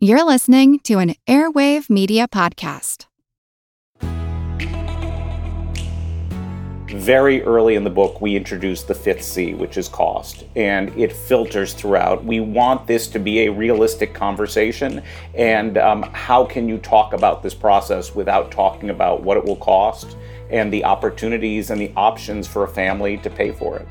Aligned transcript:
You're 0.00 0.24
listening 0.24 0.78
to 0.84 1.00
an 1.00 1.16
Airwave 1.26 1.90
Media 1.90 2.28
Podcast. 2.28 3.06
Very 6.86 7.42
early 7.42 7.74
in 7.74 7.82
the 7.82 7.90
book, 7.90 8.20
we 8.20 8.36
introduce 8.36 8.84
the 8.84 8.94
fifth 8.94 9.24
C, 9.24 9.54
which 9.54 9.76
is 9.76 9.88
cost, 9.88 10.44
and 10.54 10.96
it 10.96 11.12
filters 11.12 11.74
throughout. 11.74 12.24
We 12.24 12.38
want 12.38 12.86
this 12.86 13.08
to 13.08 13.18
be 13.18 13.40
a 13.40 13.50
realistic 13.50 14.14
conversation, 14.14 15.02
and 15.34 15.76
um, 15.78 16.04
how 16.12 16.44
can 16.44 16.68
you 16.68 16.78
talk 16.78 17.12
about 17.12 17.42
this 17.42 17.54
process 17.54 18.14
without 18.14 18.52
talking 18.52 18.90
about 18.90 19.24
what 19.24 19.36
it 19.36 19.44
will 19.44 19.56
cost 19.56 20.16
and 20.48 20.72
the 20.72 20.84
opportunities 20.84 21.70
and 21.70 21.80
the 21.80 21.92
options 21.96 22.46
for 22.46 22.62
a 22.62 22.68
family 22.68 23.16
to 23.16 23.30
pay 23.30 23.50
for 23.50 23.78
it? 23.78 23.88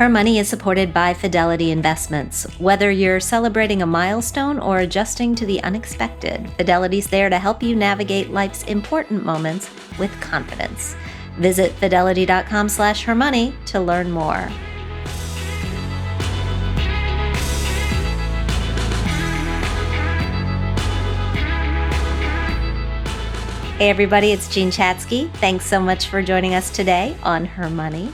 Her 0.00 0.08
Money 0.08 0.38
is 0.38 0.48
supported 0.48 0.94
by 0.94 1.12
Fidelity 1.12 1.70
Investments. 1.70 2.44
Whether 2.58 2.90
you're 2.90 3.20
celebrating 3.20 3.82
a 3.82 3.86
milestone 3.86 4.58
or 4.58 4.78
adjusting 4.78 5.34
to 5.34 5.44
the 5.44 5.62
unexpected, 5.62 6.50
Fidelity's 6.56 7.08
there 7.08 7.28
to 7.28 7.38
help 7.38 7.62
you 7.62 7.76
navigate 7.76 8.30
life's 8.30 8.62
important 8.62 9.26
moments 9.26 9.68
with 9.98 10.10
confidence. 10.22 10.96
Visit 11.36 11.72
fidelity.com 11.72 12.70
slash 12.70 13.04
hermoney 13.04 13.52
to 13.66 13.78
learn 13.78 14.10
more. 14.10 14.48
Hey 23.76 23.90
everybody, 23.90 24.32
it's 24.32 24.48
Jean 24.48 24.70
Chatzky. 24.70 25.30
Thanks 25.34 25.66
so 25.66 25.78
much 25.78 26.08
for 26.08 26.22
joining 26.22 26.54
us 26.54 26.70
today 26.70 27.18
on 27.22 27.44
Her 27.44 27.68
Money 27.68 28.10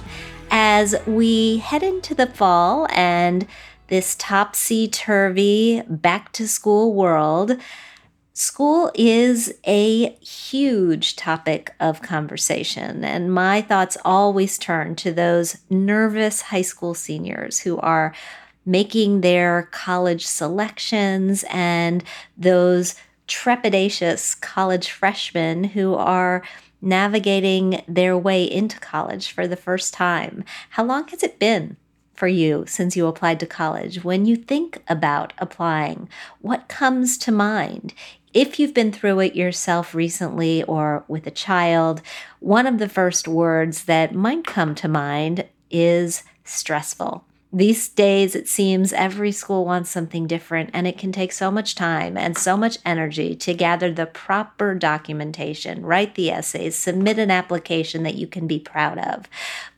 as 0.50 0.94
we 1.06 1.58
head 1.58 1.82
into 1.82 2.14
the 2.14 2.26
fall 2.26 2.86
and 2.90 3.46
this 3.88 4.16
topsy 4.18 4.88
turvy 4.88 5.82
back 5.88 6.32
to 6.32 6.48
school 6.48 6.92
world, 6.94 7.56
school 8.32 8.90
is 8.94 9.54
a 9.66 10.10
huge 10.16 11.16
topic 11.16 11.74
of 11.80 12.02
conversation. 12.02 13.04
And 13.04 13.32
my 13.32 13.62
thoughts 13.62 13.96
always 14.04 14.58
turn 14.58 14.96
to 14.96 15.12
those 15.12 15.58
nervous 15.70 16.42
high 16.42 16.62
school 16.62 16.94
seniors 16.94 17.60
who 17.60 17.78
are 17.78 18.14
making 18.64 19.20
their 19.20 19.68
college 19.70 20.26
selections 20.26 21.44
and 21.50 22.02
those 22.36 22.96
trepidatious 23.28 24.40
college 24.40 24.90
freshmen 24.90 25.64
who 25.64 25.94
are 25.94 26.42
navigating 26.80 27.82
their 27.86 28.16
way 28.16 28.44
into 28.44 28.78
college 28.80 29.32
for 29.32 29.46
the 29.46 29.56
first 29.56 29.92
time. 29.92 30.44
How 30.70 30.84
long 30.84 31.08
has 31.08 31.22
it 31.22 31.38
been 31.38 31.76
for 32.14 32.28
you 32.28 32.64
since 32.66 32.96
you 32.96 33.06
applied 33.06 33.40
to 33.40 33.46
college? 33.46 34.02
When 34.02 34.24
you 34.24 34.36
think 34.36 34.82
about 34.88 35.32
applying, 35.38 36.08
what 36.40 36.68
comes 36.68 37.18
to 37.18 37.32
mind? 37.32 37.92
If 38.32 38.58
you've 38.58 38.74
been 38.74 38.92
through 38.92 39.20
it 39.20 39.34
yourself 39.34 39.94
recently 39.94 40.62
or 40.64 41.04
with 41.08 41.26
a 41.26 41.30
child, 41.30 42.02
one 42.40 42.66
of 42.66 42.78
the 42.78 42.88
first 42.88 43.26
words 43.26 43.84
that 43.84 44.14
might 44.14 44.44
come 44.44 44.74
to 44.76 44.88
mind 44.88 45.46
is 45.70 46.22
stressful. 46.44 47.25
These 47.52 47.88
days, 47.88 48.34
it 48.34 48.48
seems 48.48 48.92
every 48.92 49.30
school 49.30 49.64
wants 49.64 49.88
something 49.88 50.26
different, 50.26 50.70
and 50.72 50.86
it 50.86 50.98
can 50.98 51.12
take 51.12 51.32
so 51.32 51.50
much 51.50 51.74
time 51.74 52.16
and 52.16 52.36
so 52.36 52.56
much 52.56 52.78
energy 52.84 53.36
to 53.36 53.54
gather 53.54 53.92
the 53.92 54.06
proper 54.06 54.74
documentation, 54.74 55.86
write 55.86 56.16
the 56.16 56.30
essays, 56.30 56.76
submit 56.76 57.18
an 57.18 57.30
application 57.30 58.02
that 58.02 58.16
you 58.16 58.26
can 58.26 58.46
be 58.46 58.58
proud 58.58 58.98
of. 58.98 59.26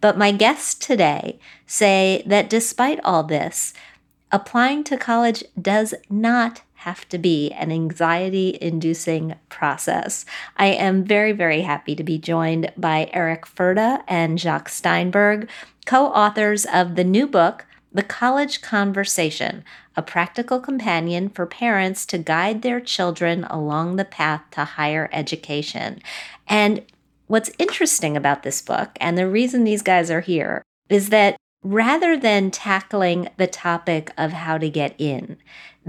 But 0.01 0.17
my 0.17 0.33
guests 0.33 0.75
today 0.75 1.39
say 1.67 2.23
that 2.27 2.49
despite 2.49 3.01
all 3.05 3.23
this, 3.23 3.75
applying 4.33 4.83
to 4.85 4.97
college 4.97 5.45
does 5.61 5.95
not 6.09 6.63
have 6.83 7.09
to 7.09 7.19
be 7.19 7.51
an 7.53 7.73
anxiety 7.73 8.57
inducing 8.61 9.35
process. 9.49 10.25
I 10.57 10.67
am 10.67 11.03
very, 11.03 11.33
very 11.33 11.63
happy 11.63 11.97
to 11.97 12.05
be 12.05 12.19
joined 12.19 12.73
by 12.77 13.11
Eric 13.13 13.47
Furda 13.47 14.05
and 14.07 14.39
Jacques 14.39 14.69
Steinberg, 14.69 15.49
co 15.89 16.09
authors 16.09 16.67
of 16.67 16.97
the 16.97 17.03
new 17.03 17.27
book, 17.27 17.65
the 17.91 18.03
College 18.03 18.61
Conversation, 18.61 19.65
a 19.97 20.03
practical 20.03 20.61
companion 20.61 21.31
for 21.31 21.47
parents 21.47 22.05
to 22.05 22.19
guide 22.19 22.61
their 22.61 22.79
children 22.79 23.45
along 23.45 23.97
the 23.97 24.05
path 24.05 24.43
to 24.51 24.65
higher 24.67 25.09
education. 25.15 26.03
And 26.47 26.85
what's 27.27 27.51
interesting 27.59 28.19
about 28.19 28.43
this 28.43 28.61
book, 28.61 28.91
and 29.01 29.17
the 29.17 29.27
reason 29.27 29.65
these 29.65 29.81
guys 29.81 30.11
are 30.11 30.21
here, 30.21 30.63
is 30.91 31.09
that 31.09 31.39
rather 31.65 32.19
than 32.19 32.51
tackling 32.51 33.31
the 33.39 33.47
topic 33.47 34.13
of 34.19 34.33
how 34.33 34.59
to 34.59 34.69
get 34.69 34.95
in, 34.99 35.39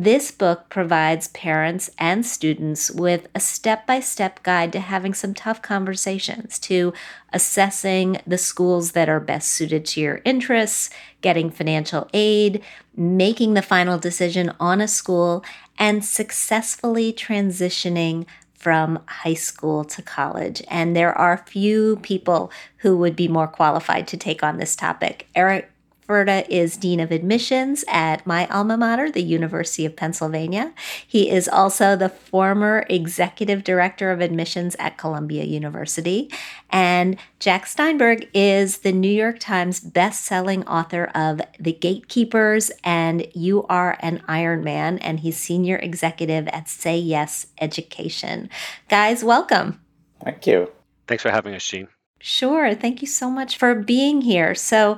this 0.03 0.31
book 0.31 0.69
provides 0.69 1.27
parents 1.29 1.89
and 1.97 2.25
students 2.25 2.89
with 2.89 3.27
a 3.35 3.39
step 3.39 3.85
by 3.85 3.99
step 3.99 4.41
guide 4.43 4.71
to 4.71 4.79
having 4.79 5.13
some 5.13 5.33
tough 5.33 5.61
conversations, 5.61 6.57
to 6.59 6.93
assessing 7.33 8.21
the 8.25 8.37
schools 8.37 8.93
that 8.93 9.09
are 9.09 9.19
best 9.19 9.49
suited 9.49 9.85
to 9.85 9.99
your 9.99 10.21
interests, 10.23 10.89
getting 11.21 11.49
financial 11.49 12.09
aid, 12.13 12.63
making 12.95 13.55
the 13.55 13.61
final 13.61 13.97
decision 13.97 14.53
on 14.59 14.79
a 14.79 14.87
school, 14.87 15.43
and 15.77 16.05
successfully 16.05 17.11
transitioning 17.11 18.25
from 18.53 19.01
high 19.07 19.33
school 19.33 19.83
to 19.83 20.01
college. 20.01 20.61
And 20.69 20.95
there 20.95 21.17
are 21.17 21.45
few 21.45 21.97
people 21.97 22.51
who 22.77 22.97
would 22.97 23.15
be 23.15 23.27
more 23.27 23.47
qualified 23.47 24.07
to 24.09 24.17
take 24.17 24.43
on 24.43 24.57
this 24.57 24.75
topic. 24.75 25.27
Eric 25.35 25.71
Furda 26.09 26.43
is 26.49 26.75
Dean 26.75 26.99
of 26.99 27.11
Admissions 27.11 27.85
at 27.87 28.25
my 28.25 28.47
alma 28.47 28.75
mater, 28.75 29.11
the 29.11 29.21
University 29.21 29.85
of 29.85 29.95
Pennsylvania. 29.95 30.73
He 31.05 31.29
is 31.29 31.47
also 31.47 31.95
the 31.95 32.09
former 32.09 32.83
Executive 32.89 33.63
Director 33.63 34.09
of 34.11 34.19
Admissions 34.19 34.75
at 34.79 34.97
Columbia 34.97 35.43
University. 35.43 36.31
And 36.71 37.15
Jacques 37.39 37.67
Steinberg 37.67 38.27
is 38.33 38.79
the 38.79 38.91
New 38.91 39.11
York 39.11 39.37
Times 39.37 39.79
best-selling 39.79 40.67
author 40.67 41.11
of 41.13 41.41
The 41.59 41.73
Gatekeepers 41.73 42.71
and 42.83 43.27
You 43.35 43.67
Are 43.67 43.95
an 43.99 44.23
Ironman, 44.27 44.97
and 45.01 45.19
he's 45.19 45.37
Senior 45.37 45.75
Executive 45.75 46.47
at 46.47 46.67
Say 46.67 46.97
Yes 46.97 47.45
Education. 47.61 48.49
Guys, 48.89 49.23
welcome. 49.23 49.79
Thank 50.23 50.47
you. 50.47 50.71
Thanks 51.07 51.21
for 51.21 51.29
having 51.29 51.53
us, 51.53 51.67
Jean. 51.67 51.87
Sure. 52.19 52.73
Thank 52.73 53.01
you 53.01 53.07
so 53.07 53.29
much 53.29 53.57
for 53.57 53.75
being 53.75 54.21
here. 54.21 54.55
So, 54.55 54.97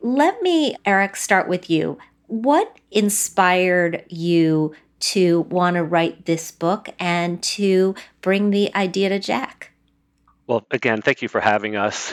let 0.00 0.42
me, 0.42 0.76
Eric, 0.84 1.16
start 1.16 1.48
with 1.48 1.70
you. 1.70 1.98
What 2.26 2.78
inspired 2.90 4.04
you 4.08 4.74
to 5.00 5.42
want 5.42 5.76
to 5.76 5.82
write 5.82 6.26
this 6.26 6.50
book 6.50 6.88
and 6.98 7.42
to 7.42 7.94
bring 8.20 8.50
the 8.50 8.74
idea 8.74 9.08
to 9.08 9.20
Jacques? 9.20 9.70
Well, 10.46 10.66
again, 10.70 11.00
thank 11.00 11.22
you 11.22 11.28
for 11.28 11.40
having 11.40 11.76
us. 11.76 12.12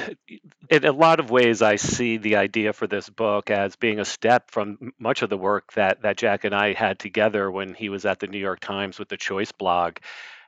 In 0.69 0.85
a 0.85 0.91
lot 0.91 1.19
of 1.19 1.31
ways, 1.31 1.61
I 1.63 1.77
see 1.77 2.17
the 2.17 2.35
idea 2.35 2.71
for 2.71 2.85
this 2.85 3.09
book 3.09 3.49
as 3.49 3.75
being 3.75 3.99
a 3.99 4.05
step 4.05 4.51
from 4.51 4.93
much 4.99 5.23
of 5.23 5.29
the 5.29 5.37
work 5.37 5.73
that, 5.73 6.03
that 6.03 6.19
Jacques 6.19 6.43
and 6.43 6.53
I 6.53 6.73
had 6.73 6.99
together 6.99 7.49
when 7.49 7.73
he 7.73 7.89
was 7.89 8.05
at 8.05 8.19
the 8.19 8.27
New 8.27 8.37
York 8.37 8.59
Times 8.59 8.99
with 8.99 9.09
the 9.09 9.17
Choice 9.17 9.51
blog 9.51 9.97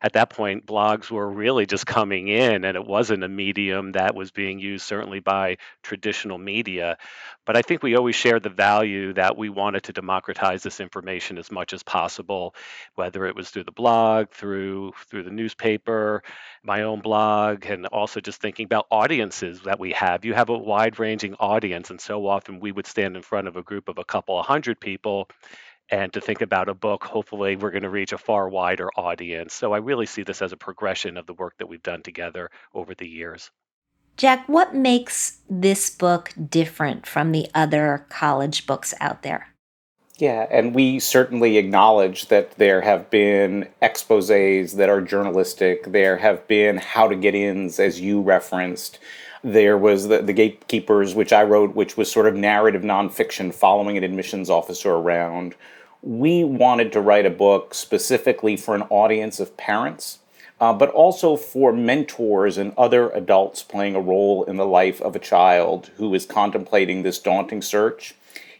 at 0.01 0.13
that 0.13 0.29
point, 0.29 0.65
blogs 0.65 1.11
were 1.11 1.29
really 1.29 1.65
just 1.65 1.85
coming 1.85 2.29
in, 2.29 2.63
and 2.63 2.77
it 2.77 2.85
wasn't 2.85 3.23
a 3.23 3.27
medium 3.27 3.91
that 3.93 4.15
was 4.15 4.31
being 4.31 4.59
used 4.59 4.85
certainly 4.85 5.19
by 5.19 5.57
traditional 5.83 6.37
media. 6.37 6.97
But 7.45 7.57
I 7.57 7.61
think 7.61 7.83
we 7.83 7.95
always 7.95 8.15
shared 8.15 8.43
the 8.43 8.49
value 8.49 9.13
that 9.13 9.37
we 9.37 9.49
wanted 9.49 9.83
to 9.83 9.93
democratize 9.93 10.63
this 10.63 10.79
information 10.79 11.37
as 11.37 11.51
much 11.51 11.73
as 11.73 11.83
possible, 11.83 12.55
whether 12.95 13.25
it 13.25 13.35
was 13.35 13.49
through 13.49 13.65
the 13.65 13.71
blog, 13.71 14.29
through 14.31 14.93
through 15.09 15.23
the 15.23 15.31
newspaper, 15.31 16.23
my 16.63 16.83
own 16.83 17.01
blog, 17.01 17.65
and 17.65 17.85
also 17.87 18.21
just 18.21 18.41
thinking 18.41 18.65
about 18.65 18.87
audiences 18.91 19.61
that 19.63 19.79
we 19.79 19.91
have. 19.93 20.23
You 20.23 20.33
have 20.33 20.49
a 20.49 20.57
wide-ranging 20.57 21.35
audience, 21.35 21.89
and 21.89 21.99
so 21.99 22.25
often 22.27 22.59
we 22.59 22.71
would 22.71 22.87
stand 22.87 23.15
in 23.15 23.21
front 23.21 23.47
of 23.47 23.57
a 23.57 23.63
group 23.63 23.89
of 23.89 23.97
a 23.97 24.05
couple 24.05 24.39
of 24.39 24.45
hundred 24.45 24.79
people 24.79 25.27
and 25.91 26.13
to 26.13 26.21
think 26.21 26.41
about 26.41 26.69
a 26.69 26.73
book, 26.73 27.03
hopefully 27.03 27.55
we're 27.55 27.71
going 27.71 27.83
to 27.83 27.89
reach 27.89 28.13
a 28.13 28.17
far 28.17 28.49
wider 28.49 28.89
audience. 28.95 29.53
So 29.53 29.73
I 29.73 29.77
really 29.77 30.05
see 30.05 30.23
this 30.23 30.41
as 30.41 30.51
a 30.51 30.57
progression 30.57 31.17
of 31.17 31.25
the 31.25 31.33
work 31.33 31.57
that 31.57 31.67
we've 31.67 31.83
done 31.83 32.01
together 32.03 32.49
over 32.73 32.93
the 32.93 33.07
years. 33.07 33.51
Jack, 34.17 34.47
what 34.49 34.75
makes 34.75 35.39
this 35.49 35.89
book 35.89 36.33
different 36.49 37.07
from 37.07 37.31
the 37.31 37.47
other 37.55 38.05
college 38.09 38.67
books 38.67 38.93
out 38.99 39.23
there? 39.23 39.47
Yeah, 40.17 40.47
and 40.51 40.75
we 40.75 40.99
certainly 40.99 41.57
acknowledge 41.57 42.27
that 42.27 42.51
there 42.57 42.81
have 42.81 43.09
been 43.09 43.69
exposes 43.81 44.73
that 44.73 44.89
are 44.89 44.99
journalistic. 44.99 45.85
There 45.85 46.17
have 46.17 46.45
been 46.47 46.77
how 46.77 47.07
to 47.07 47.15
get 47.15 47.33
ins, 47.33 47.79
as 47.79 48.01
you 48.01 48.19
referenced. 48.19 48.99
There 49.41 49.77
was 49.77 50.09
the, 50.09 50.21
the 50.21 50.33
Gatekeepers, 50.33 51.15
which 51.15 51.31
I 51.31 51.43
wrote, 51.43 51.73
which 51.73 51.95
was 51.95 52.11
sort 52.11 52.27
of 52.27 52.35
narrative 52.35 52.81
nonfiction 52.81 53.53
following 53.53 53.97
an 53.97 54.03
admissions 54.03 54.49
officer 54.49 54.91
around 54.91 55.55
we 56.01 56.43
wanted 56.43 56.91
to 56.91 57.01
write 57.01 57.25
a 57.25 57.29
book 57.29 57.73
specifically 57.73 58.55
for 58.55 58.75
an 58.75 58.83
audience 58.83 59.39
of 59.39 59.57
parents 59.57 60.19
uh, 60.59 60.73
but 60.73 60.89
also 60.89 61.35
for 61.35 61.71
mentors 61.71 62.57
and 62.57 62.73
other 62.77 63.09
adults 63.11 63.63
playing 63.63 63.95
a 63.95 64.01
role 64.01 64.43
in 64.43 64.57
the 64.57 64.65
life 64.65 65.01
of 65.01 65.15
a 65.15 65.19
child 65.19 65.89
who 65.97 66.13
is 66.13 66.25
contemplating 66.25 67.03
this 67.03 67.19
daunting 67.19 67.61
search. 67.61 68.15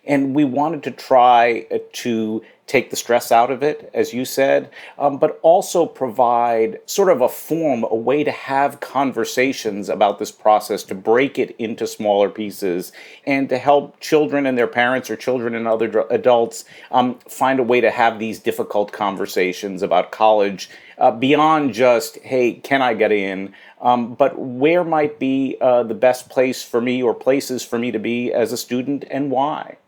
And 0.06 0.34
we 0.34 0.46
wanted 0.46 0.82
to 0.84 0.92
try 0.92 1.68
to 1.94 2.44
take 2.70 2.92
the 2.92 2.96
stress 2.96 3.32
out 3.32 3.50
of 3.50 3.64
it, 3.64 3.90
as 3.96 4.14
you 4.14 4.24
said, 4.24 4.70
um, 5.00 5.18
but 5.18 5.40
also 5.42 5.88
provide 5.88 6.80
sort 6.86 7.10
of 7.10 7.20
a 7.20 7.28
form, 7.28 7.84
a 7.84 7.96
way 7.96 8.24
to 8.24 8.30
have 8.32 8.80
conversations 8.80 9.90
about 9.90 10.20
this 10.20 10.32
process, 10.32 10.84
to 10.84 10.94
break 10.94 11.40
it 11.40 11.56
into 11.58 11.88
smaller 11.88 12.30
pieces, 12.30 12.92
and 13.26 13.50
to 13.50 13.58
help 13.58 14.00
children 14.00 14.46
and 14.46 14.56
their 14.56 14.68
parents 14.68 15.10
or 15.10 15.16
children 15.16 15.56
and 15.56 15.68
other 15.68 15.88
dr- 15.88 16.12
adults 16.12 16.64
um, 16.92 17.18
find 17.28 17.60
a 17.60 17.64
way 17.64 17.82
to 17.82 17.90
have 17.90 18.20
these 18.20 18.38
difficult 18.38 18.92
conversations 18.92 19.82
about 19.82 20.12
college 20.12 20.70
uh, 21.00 21.10
beyond 21.10 21.74
just, 21.74 22.18
hey, 22.20 22.54
can 22.54 22.84
I 22.84 22.94
get 22.94 23.12
in? 23.12 23.52
Um, 23.82 24.14
but 24.14 24.38
where 24.38 24.84
might 24.84 25.18
be 25.18 25.58
uh, 25.60 25.82
the 25.82 25.96
best 25.96 26.30
place 26.30 26.62
for 26.62 26.82
me 26.82 27.02
or 27.02 27.16
places 27.16 27.66
for 27.66 27.80
me 27.80 27.92
to 27.92 28.00
be 28.00 28.32
as 28.32 28.52
a 28.52 28.58
student 28.58 29.06
and 29.10 29.32
why? 29.32 29.79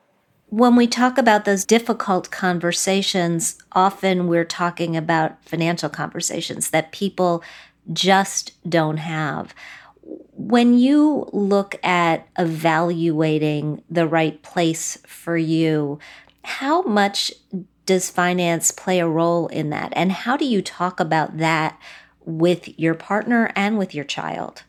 When 0.52 0.76
we 0.76 0.86
talk 0.86 1.18
about 1.18 1.46
those 1.46 1.64
difficult 1.64 2.30
conversations, 2.30 3.58
often 3.72 4.28
we're 4.28 4.44
talking 4.44 4.98
about 4.98 5.42
financial 5.46 5.90
conversations 5.90 6.72
that 6.72 6.92
people 6.92 7.42
just 7.94 8.52
don't 8.70 8.98
have. 8.98 9.56
When 10.04 10.78
you 10.78 11.30
look 11.32 11.80
at 11.86 12.28
evaluating 12.38 13.82
the 13.90 14.06
right 14.06 14.44
place 14.44 14.98
for 15.08 15.38
you, 15.38 16.00
how 16.44 16.82
much 16.82 17.32
does 17.86 18.10
finance 18.10 18.72
play 18.72 19.00
a 19.00 19.08
role 19.08 19.48
in 19.48 19.70
that? 19.70 19.94
And 19.96 20.12
how 20.12 20.36
do 20.36 20.44
you 20.44 20.62
talk 20.62 21.00
about 21.00 21.38
that 21.38 21.80
with 22.26 22.78
your 22.78 22.94
partner 22.94 23.54
and 23.56 23.78
with 23.78 23.96
your 23.96 24.06
child? 24.06 24.64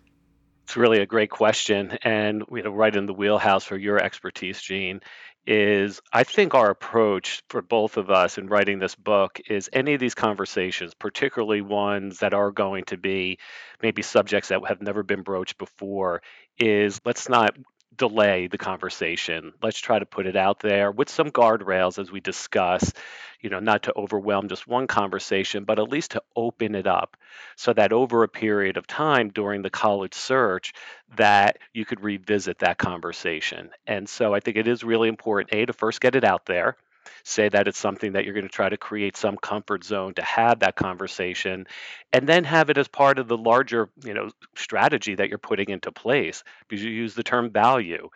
It's 0.63 0.77
really 0.77 1.01
a 1.01 1.07
great 1.07 1.29
question, 1.29 1.99
and 2.03 2.45
you 2.51 2.63
know, 2.63 2.71
right 2.71 2.95
in 2.95 3.07
the 3.07 3.13
wheelhouse 3.13 3.65
for 3.65 3.77
your 3.77 3.99
expertise, 3.99 4.63
Jean 4.63 5.01
is 5.47 6.01
I 6.13 6.25
think 6.25 6.55
our 6.55 6.71
approach 6.71 7.43
for 7.49 7.63
both 7.63 7.97
of 7.97 8.11
us 8.11 8.39
in 8.39 8.47
writing 8.47 8.79
this 8.79 8.95
book 8.95 9.41
is 9.49 9.69
any 9.73 9.95
of 9.95 10.01
these 10.01 10.15
conversations, 10.15 10.95
particularly 10.95 11.61
ones 11.63 12.19
that 12.21 12.35
are 12.35 12.53
going 12.53 12.85
to 12.85 12.97
be 12.97 13.39
maybe 13.83 14.03
subjects 14.03 14.49
that 14.51 14.65
have 14.69 14.83
never 14.83 15.03
been 15.03 15.23
broached 15.23 15.59
before, 15.59 16.23
is 16.59 17.01
let's 17.05 17.29
not 17.29 17.57
delay 17.97 18.47
the 18.47 18.59
conversation. 18.59 19.53
Let's 19.63 19.79
try 19.79 19.99
to 19.99 20.07
put 20.07 20.27
it 20.27 20.37
out 20.37 20.61
there 20.61 20.91
with 20.91 21.09
some 21.09 21.31
guardrails 21.31 21.99
as 21.99 22.11
we 22.11 22.21
discuss, 22.21 22.93
you 23.41 23.51
know, 23.51 23.61
not 23.61 23.85
to 23.85 23.97
overwhelm 23.97 24.49
just 24.49 24.67
one 24.67 24.87
conversation, 24.87 25.65
but 25.65 25.79
at 25.79 25.91
least 25.91 26.13
to 26.13 26.23
open 26.35 26.75
it 26.75 26.87
up 26.87 27.17
so 27.57 27.73
that 27.73 27.93
over 27.93 28.23
a 28.23 28.29
period 28.29 28.77
of 28.77 28.87
time 28.87 29.29
during 29.29 29.63
the 29.63 29.71
college 29.71 30.15
search 30.15 30.73
that 31.17 31.59
you 31.73 31.85
could 31.85 32.03
revisit 32.03 32.59
that 32.61 32.79
conversation. 32.79 33.71
And 33.87 34.09
so 34.09 34.35
I 34.35 34.41
think 34.41 34.57
it 34.57 34.69
is 34.69 34.85
really 34.85 35.09
important 35.09 35.53
a 35.53 35.67
to 35.67 35.73
first 35.73 36.01
get 36.01 36.15
it 36.15 36.25
out 36.25 36.47
there 36.47 36.77
say 37.25 37.49
that 37.49 37.69
it's 37.69 37.79
something 37.79 38.13
that 38.13 38.25
you're 38.25 38.35
going 38.35 38.47
to 38.47 38.53
try 38.53 38.69
to 38.69 38.77
create 38.77 39.17
some 39.17 39.37
comfort 39.37 39.85
zone 39.85 40.15
to 40.15 40.23
have 40.23 40.61
that 40.61 40.77
conversation 40.77 41.67
and 42.13 42.29
then 42.29 42.45
have 42.45 42.71
it 42.71 42.79
as 42.79 42.89
part 42.89 43.19
of 43.19 43.29
the 43.29 43.37
larger 43.37 43.89
you 44.05 44.15
know 44.15 44.31
strategy 44.57 45.15
that 45.15 45.29
you're 45.29 45.39
putting 45.39 45.69
into 45.69 45.93
place 45.93 46.45
because 46.69 46.83
you 46.83 46.91
use 46.91 47.15
the 47.15 47.23
term 47.23 47.51
value 47.51 48.09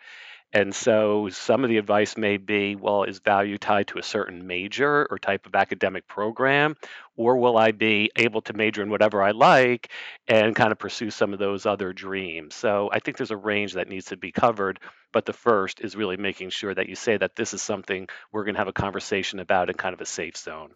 and 0.53 0.73
so 0.73 1.27
some 1.29 1.63
of 1.63 1.69
the 1.69 1.77
advice 1.77 2.15
may 2.15 2.37
be 2.37 2.75
well, 2.75 3.03
is 3.03 3.19
value 3.19 3.57
tied 3.57 3.87
to 3.87 3.99
a 3.99 4.03
certain 4.03 4.47
major 4.47 5.05
or 5.09 5.19
type 5.19 5.45
of 5.45 5.55
academic 5.55 6.07
program? 6.07 6.75
Or 7.17 7.37
will 7.37 7.57
I 7.57 7.71
be 7.71 8.11
able 8.15 8.41
to 8.43 8.53
major 8.53 8.81
in 8.81 8.89
whatever 8.89 9.21
I 9.21 9.31
like 9.31 9.89
and 10.27 10.55
kind 10.55 10.71
of 10.71 10.79
pursue 10.79 11.11
some 11.11 11.33
of 11.33 11.39
those 11.39 11.65
other 11.65 11.91
dreams? 11.91 12.55
So 12.55 12.89
I 12.91 12.99
think 12.99 13.17
there's 13.17 13.31
a 13.31 13.37
range 13.37 13.73
that 13.73 13.89
needs 13.89 14.05
to 14.07 14.17
be 14.17 14.31
covered. 14.31 14.79
But 15.11 15.25
the 15.25 15.33
first 15.33 15.81
is 15.81 15.95
really 15.95 16.17
making 16.17 16.51
sure 16.51 16.73
that 16.73 16.89
you 16.89 16.95
say 16.95 17.17
that 17.17 17.35
this 17.35 17.53
is 17.53 17.61
something 17.61 18.07
we're 18.31 18.43
going 18.43 18.55
to 18.55 18.59
have 18.59 18.67
a 18.67 18.73
conversation 18.73 19.39
about 19.39 19.69
in 19.69 19.75
kind 19.75 19.93
of 19.93 20.01
a 20.01 20.05
safe 20.05 20.37
zone. 20.37 20.71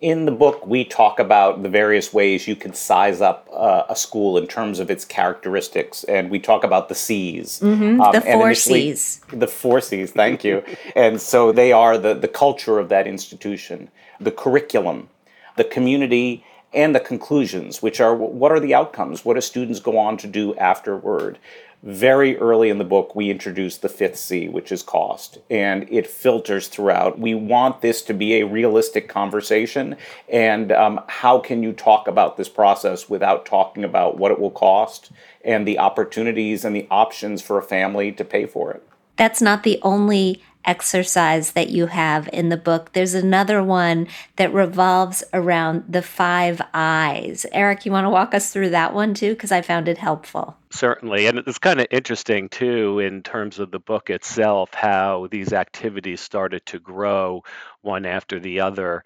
In 0.00 0.26
the 0.26 0.32
book, 0.32 0.66
we 0.66 0.84
talk 0.84 1.18
about 1.18 1.62
the 1.62 1.70
various 1.70 2.12
ways 2.12 2.46
you 2.46 2.54
can 2.54 2.74
size 2.74 3.22
up 3.22 3.48
uh, 3.50 3.84
a 3.88 3.96
school 3.96 4.36
in 4.36 4.46
terms 4.46 4.78
of 4.78 4.90
its 4.90 5.06
characteristics, 5.06 6.04
and 6.04 6.30
we 6.30 6.38
talk 6.38 6.64
about 6.64 6.90
the 6.90 6.94
C's. 6.94 7.60
Mm-hmm, 7.60 8.00
um, 8.02 8.12
the 8.12 8.20
four 8.20 8.52
C's. 8.52 9.22
The 9.32 9.46
four 9.46 9.80
C's, 9.80 10.10
thank 10.10 10.44
you. 10.44 10.62
and 10.96 11.18
so 11.18 11.50
they 11.50 11.72
are 11.72 11.96
the, 11.96 12.12
the 12.12 12.28
culture 12.28 12.78
of 12.78 12.90
that 12.90 13.06
institution, 13.06 13.90
the 14.20 14.30
curriculum, 14.30 15.08
the 15.56 15.64
community, 15.64 16.44
and 16.72 16.94
the 16.94 17.00
conclusions, 17.00 17.82
which 17.82 18.00
are 18.00 18.14
what 18.14 18.52
are 18.52 18.60
the 18.60 18.74
outcomes? 18.74 19.24
What 19.24 19.34
do 19.34 19.40
students 19.40 19.80
go 19.80 19.98
on 19.98 20.16
to 20.18 20.26
do 20.26 20.54
afterward? 20.56 21.38
very 21.86 22.36
early 22.38 22.68
in 22.68 22.78
the 22.78 22.84
book, 22.84 23.14
we 23.14 23.30
introduce 23.30 23.78
the 23.78 23.88
fifth 23.88 24.16
C, 24.16 24.48
which 24.48 24.72
is 24.72 24.82
cost, 24.82 25.38
and 25.48 25.86
it 25.88 26.06
filters 26.06 26.66
throughout. 26.66 27.18
We 27.18 27.34
want 27.34 27.80
this 27.80 28.02
to 28.02 28.14
be 28.14 28.34
a 28.34 28.46
realistic 28.46 29.08
conversation, 29.08 29.96
and 30.28 30.72
um, 30.72 31.00
how 31.06 31.38
can 31.38 31.62
you 31.62 31.72
talk 31.72 32.08
about 32.08 32.36
this 32.36 32.48
process 32.48 33.08
without 33.08 33.46
talking 33.46 33.84
about 33.84 34.18
what 34.18 34.32
it 34.32 34.40
will 34.40 34.50
cost 34.50 35.12
and 35.44 35.66
the 35.66 35.78
opportunities 35.78 36.64
and 36.64 36.74
the 36.74 36.88
options 36.90 37.40
for 37.40 37.56
a 37.56 37.62
family 37.62 38.10
to 38.12 38.24
pay 38.24 38.46
for 38.46 38.72
it? 38.72 38.82
That's 39.16 39.40
not 39.40 39.62
the 39.62 39.78
only 39.82 40.42
exercise 40.66 41.52
that 41.52 41.70
you 41.70 41.86
have 41.86 42.28
in 42.32 42.48
the 42.48 42.56
book. 42.56 42.92
There's 42.92 43.14
another 43.14 43.62
one 43.62 44.08
that 44.34 44.52
revolves 44.52 45.22
around 45.32 45.84
the 45.88 46.02
five 46.02 46.60
eyes. 46.74 47.46
Eric, 47.52 47.86
you 47.86 47.92
want 47.92 48.04
to 48.04 48.10
walk 48.10 48.34
us 48.34 48.52
through 48.52 48.70
that 48.70 48.92
one 48.92 49.14
too? 49.14 49.30
Because 49.30 49.52
I 49.52 49.62
found 49.62 49.88
it 49.88 49.98
helpful. 49.98 50.56
Certainly. 50.70 51.26
And 51.26 51.38
it's 51.38 51.58
kind 51.58 51.80
of 51.80 51.86
interesting 51.90 52.48
too, 52.48 52.98
in 52.98 53.22
terms 53.22 53.58
of 53.58 53.70
the 53.70 53.78
book 53.78 54.10
itself, 54.10 54.74
how 54.74 55.28
these 55.30 55.52
activities 55.52 56.20
started 56.20 56.66
to 56.66 56.78
grow 56.78 57.44
one 57.82 58.04
after 58.04 58.40
the 58.40 58.60
other. 58.60 59.04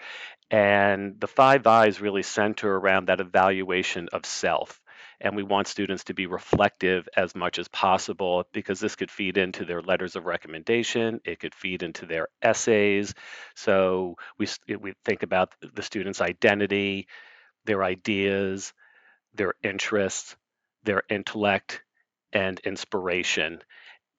And 0.50 1.20
the 1.20 1.28
five 1.28 1.66
eyes 1.66 2.00
really 2.00 2.24
center 2.24 2.74
around 2.74 3.06
that 3.06 3.20
evaluation 3.20 4.08
of 4.12 4.26
self 4.26 4.79
and 5.20 5.36
we 5.36 5.42
want 5.42 5.68
students 5.68 6.04
to 6.04 6.14
be 6.14 6.26
reflective 6.26 7.08
as 7.16 7.34
much 7.34 7.58
as 7.58 7.68
possible 7.68 8.44
because 8.52 8.80
this 8.80 8.96
could 8.96 9.10
feed 9.10 9.36
into 9.36 9.64
their 9.64 9.82
letters 9.82 10.16
of 10.16 10.26
recommendation 10.26 11.20
it 11.24 11.40
could 11.40 11.54
feed 11.54 11.82
into 11.82 12.06
their 12.06 12.28
essays. 12.42 13.14
So 13.54 14.16
we, 14.38 14.48
we 14.80 14.94
think 15.04 15.22
about 15.22 15.54
the 15.60 15.82
student's 15.82 16.20
identity 16.20 17.06
their 17.66 17.84
ideas 17.84 18.72
their 19.34 19.54
interests 19.62 20.36
their 20.84 21.02
intellect 21.08 21.82
and 22.32 22.58
inspiration. 22.60 23.60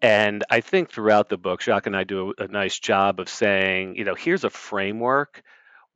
And 0.01 0.43
I 0.49 0.61
think 0.61 0.89
throughout 0.89 1.29
the 1.29 1.37
book, 1.37 1.61
Jacques 1.61 1.87
and 1.87 1.95
I 1.95 2.03
do 2.03 2.33
a, 2.37 2.43
a 2.43 2.47
nice 2.47 2.79
job 2.79 3.19
of 3.19 3.29
saying, 3.29 3.95
you 3.95 4.03
know, 4.03 4.15
here's 4.15 4.43
a 4.43 4.49
framework 4.49 5.43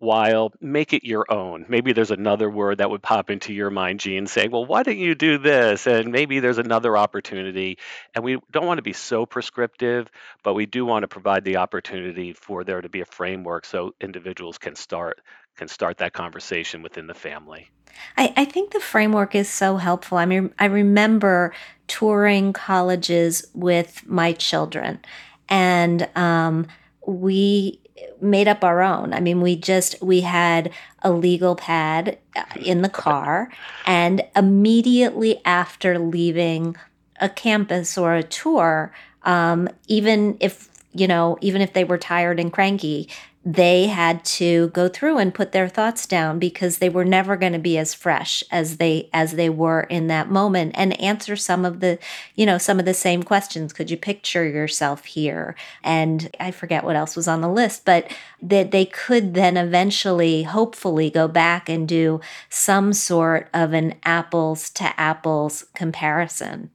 while 0.05 0.53
make 0.62 0.93
it 0.93 1.03
your 1.03 1.25
own. 1.31 1.65
Maybe 1.67 1.91
there's 1.91 2.12
another 2.12 2.50
word 2.50 2.77
that 2.77 2.89
would 2.89 3.01
pop 3.01 3.29
into 3.29 3.53
your 3.53 3.69
mind, 3.69 4.00
Jean, 4.00 4.27
saying, 4.27 4.51
well, 4.51 4.65
why 4.65 4.83
don't 4.83 4.97
you 4.97 5.15
do 5.15 5.38
this? 5.38 5.88
And 5.88 6.12
maybe 6.12 6.39
there's 6.39 6.59
another 6.59 6.95
opportunity. 6.95 7.77
And 8.13 8.24
we 8.24 8.39
don't 8.51 8.65
want 8.65 8.77
to 8.77 8.83
be 8.83 8.93
so 8.93 9.25
prescriptive, 9.25 10.09
but 10.43 10.53
we 10.53 10.65
do 10.65 10.85
want 10.85 11.03
to 11.03 11.07
provide 11.07 11.43
the 11.43 11.57
opportunity 11.57 12.33
for 12.33 12.63
there 12.63 12.81
to 12.81 12.89
be 12.89 13.01
a 13.01 13.05
framework 13.05 13.65
so 13.65 13.93
individuals 14.00 14.57
can 14.57 14.75
start 14.75 15.21
can 15.57 15.67
start 15.69 15.97
that 16.00 16.12
conversation 16.12 16.81
within 16.81 17.07
the 17.07 17.13
family. 17.13 17.69
I, 18.17 18.33
I 18.35 18.43
think 18.43 18.71
the 18.71 18.81
framework 18.81 19.35
is 19.35 19.50
so 19.50 19.77
helpful. 19.77 20.17
I 20.17 20.25
mean, 20.25 20.53
I 20.59 20.65
remember 20.65 21.53
touring 21.88 22.51
colleges 22.51 23.47
with 23.53 24.05
my 24.05 24.33
children, 24.33 25.00
and 25.47 26.09
um, 26.15 26.67
we 27.07 27.79
made 28.21 28.47
up 28.47 28.63
our 28.63 28.81
own. 28.81 29.13
I 29.13 29.19
mean, 29.19 29.41
we 29.41 29.55
just 29.55 30.01
we 30.01 30.21
had 30.21 30.71
a 31.01 31.11
legal 31.11 31.55
pad 31.55 32.17
uh, 32.35 32.43
in 32.59 32.81
the 32.81 32.89
car 32.89 33.49
and 33.85 34.23
immediately 34.35 35.41
after 35.45 35.99
leaving 35.99 36.75
a 37.19 37.29
campus 37.29 37.97
or 37.97 38.15
a 38.15 38.23
tour, 38.23 38.91
um, 39.23 39.69
even 39.87 40.37
if 40.39 40.69
you 40.93 41.07
know, 41.07 41.37
even 41.41 41.61
if 41.61 41.73
they 41.73 41.83
were 41.83 41.97
tired 41.97 42.39
and 42.39 42.53
cranky, 42.53 43.09
they 43.45 43.87
had 43.87 44.25
to 44.25 44.69
go 44.69 44.87
through 44.89 45.19
and 45.19 45.33
put 45.33 45.51
their 45.51 45.69
thoughts 45.69 46.07
down 46.07 46.39
because 46.39 46.79
they 46.79 46.89
were 46.89 47.05
never 47.05 47.37
going 47.37 47.53
to 47.53 47.59
be 47.59 47.77
as 47.77 47.93
fresh 47.93 48.43
as 48.51 48.77
they 48.77 49.07
as 49.13 49.33
they 49.33 49.49
were 49.49 49.81
in 49.81 50.07
that 50.07 50.31
moment 50.31 50.71
and 50.75 50.99
answer 50.99 51.35
some 51.35 51.63
of 51.63 51.79
the 51.79 51.99
you 52.33 52.45
know 52.45 52.57
some 52.57 52.79
of 52.79 52.85
the 52.85 52.93
same 52.93 53.21
questions. 53.21 53.71
Could 53.71 53.91
you 53.91 53.97
picture 53.97 54.45
yourself 54.45 55.05
here? 55.05 55.55
And 55.83 56.35
i 56.39 56.51
forget 56.51 56.83
what 56.83 56.95
else 56.95 57.15
was 57.15 57.27
on 57.27 57.41
the 57.41 57.49
list 57.49 57.85
but 57.85 58.11
that 58.41 58.71
they 58.71 58.85
could 58.85 59.33
then 59.33 59.57
eventually 59.57 60.43
hopefully 60.43 61.09
go 61.09 61.27
back 61.27 61.69
and 61.69 61.87
do 61.87 62.19
some 62.49 62.93
sort 62.93 63.47
of 63.53 63.73
an 63.73 63.95
apples 64.03 64.69
to 64.71 64.99
apples 64.99 65.65
comparison 65.75 66.71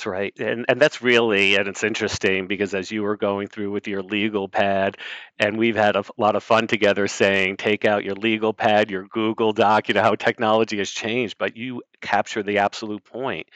That's 0.00 0.06
right. 0.06 0.32
And 0.38 0.64
and 0.66 0.80
that's 0.80 1.02
really 1.02 1.56
and 1.56 1.68
it's 1.68 1.84
interesting 1.84 2.46
because 2.46 2.72
as 2.74 2.90
you 2.90 3.02
were 3.02 3.18
going 3.18 3.48
through 3.48 3.70
with 3.70 3.86
your 3.86 4.02
legal 4.02 4.48
pad 4.48 4.96
and 5.38 5.58
we've 5.58 5.76
had 5.76 5.94
a 5.94 6.04
lot 6.16 6.36
of 6.36 6.42
fun 6.42 6.68
together 6.68 7.06
saying 7.06 7.58
take 7.58 7.84
out 7.84 8.02
your 8.02 8.14
legal 8.14 8.54
pad, 8.54 8.90
your 8.90 9.04
Google 9.08 9.52
Doc, 9.52 9.88
you 9.88 9.94
know 9.94 10.00
how 10.02 10.14
technology 10.14 10.78
has 10.78 10.90
changed, 10.90 11.36
but 11.38 11.54
you 11.56 11.82
capture 12.00 12.42
the 12.42 12.58
absolute 12.58 13.04
point 13.04 13.48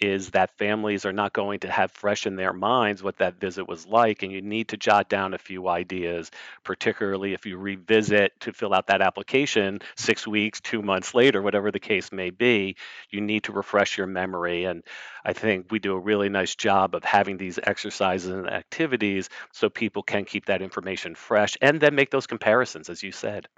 is 0.00 0.30
that 0.30 0.56
families 0.56 1.04
are 1.04 1.12
not 1.12 1.34
going 1.34 1.60
to 1.60 1.70
have 1.70 1.90
fresh 1.92 2.26
in 2.26 2.34
their 2.36 2.54
minds 2.54 3.02
what 3.02 3.18
that 3.18 3.38
visit 3.38 3.68
was 3.68 3.86
like 3.86 4.22
and 4.22 4.32
you 4.32 4.40
need 4.40 4.68
to 4.68 4.78
jot 4.78 5.10
down 5.10 5.34
a 5.34 5.38
few 5.38 5.68
ideas 5.68 6.30
particularly 6.64 7.34
if 7.34 7.44
you 7.44 7.58
revisit 7.58 8.32
to 8.40 8.50
fill 8.52 8.72
out 8.72 8.86
that 8.86 9.02
application 9.02 9.78
6 9.96 10.26
weeks 10.26 10.60
2 10.62 10.80
months 10.80 11.14
later 11.14 11.42
whatever 11.42 11.70
the 11.70 11.78
case 11.78 12.10
may 12.12 12.30
be 12.30 12.74
you 13.10 13.20
need 13.20 13.44
to 13.44 13.52
refresh 13.52 13.98
your 13.98 14.06
memory 14.06 14.64
and 14.64 14.82
I 15.24 15.32
think 15.32 15.66
we 15.70 15.78
do 15.78 15.92
a 15.92 15.98
really 15.98 16.28
nice 16.28 16.54
job 16.54 16.94
of 16.94 17.04
having 17.04 17.36
these 17.36 17.58
exercises 17.64 18.30
and 18.30 18.48
activities 18.48 19.28
so 19.52 19.68
people 19.68 20.02
can 20.02 20.24
keep 20.24 20.46
that 20.46 20.62
information 20.62 21.14
fresh 21.14 21.56
and 21.60 21.80
then 21.80 21.94
make 21.94 22.10
those 22.10 22.26
comparisons 22.26 22.88
as 22.88 23.02
you 23.02 23.12
said 23.12 23.48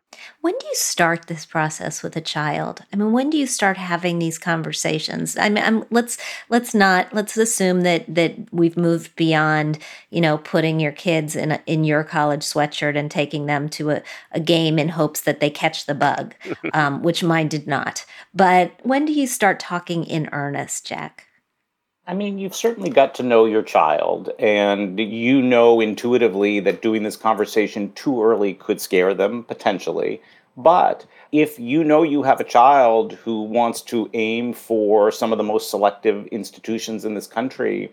when 0.41 0.55
do 0.59 0.67
you 0.67 0.75
start 0.75 1.27
this 1.27 1.47
process 1.47 2.03
with 2.03 2.17
a 2.17 2.21
child? 2.21 2.85
I 2.93 2.97
mean, 2.97 3.13
when 3.13 3.31
do 3.31 3.39
you 3.39 3.47
start 3.47 3.77
having 3.77 4.19
these 4.19 4.39
conversations? 4.39 5.37
I 5.37 5.49
mean, 5.49 5.65
I'm, 5.65 5.85
let's 5.91 6.19
let's 6.49 6.75
not 6.75 7.13
let's 7.13 7.37
assume 7.37 7.83
that 7.83 8.13
that 8.13 8.53
we've 8.53 8.77
moved 8.77 9.15
beyond 9.17 9.79
you 10.11 10.21
know 10.21 10.39
putting 10.39 10.81
your 10.81 10.93
kids 10.93 11.37
in 11.37 11.53
a, 11.53 11.61
in 11.67 11.85
your 11.85 12.05
college 12.05 12.43
sweatshirt 12.43 12.97
and 12.97 13.11
taking 13.11 13.47
them 13.47 13.69
to 13.71 13.91
a, 13.91 14.03
a 14.33 14.41
game 14.41 14.79
in 14.79 14.91
hopes 14.91 15.21
that 15.23 15.41
they 15.41 15.51
catch 15.51 15.87
the 15.87 15.95
bug, 15.95 16.35
um, 16.75 17.03
which 17.03 17.23
mine 17.23 17.49
did 17.49 17.67
not. 17.67 18.05
But 18.35 18.73
when 18.83 19.05
do 19.05 19.13
you 19.13 19.27
start 19.27 19.61
talking 19.61 20.05
in 20.05 20.29
earnest, 20.33 20.87
Jacques? 20.87 21.27
I 22.07 22.15
mean, 22.15 22.39
you've 22.39 22.55
certainly 22.55 22.91
got 22.91 23.15
to 23.17 23.23
know 23.23 23.45
your 23.45 23.63
child, 23.63 24.31
and 24.41 24.99
you 24.99 25.41
know 25.41 25.81
intuitively 25.81 26.59
that 26.61 26.83
doing 26.83 27.05
this 27.05 27.17
conversation 27.17 27.93
too 27.93 28.23
early 28.25 28.55
could 28.55 28.81
scare 28.81 29.15
them 29.15 29.45
potentially. 29.45 30.21
But 30.57 31.07
if 31.31 31.61
you 31.61 31.85
know 31.85 32.03
you 32.03 32.25
have 32.25 32.41
a 32.41 32.45
child 32.45 33.13
who 33.13 33.43
wants 33.43 33.83
to 33.83 34.11
aim 34.15 34.53
for 34.53 35.13
some 35.13 35.31
of 35.31 35.39
the 35.39 35.45
most 35.45 35.71
selective 35.71 36.27
institutions 36.27 37.05
in 37.05 37.15
this 37.15 37.29
country, 37.29 37.93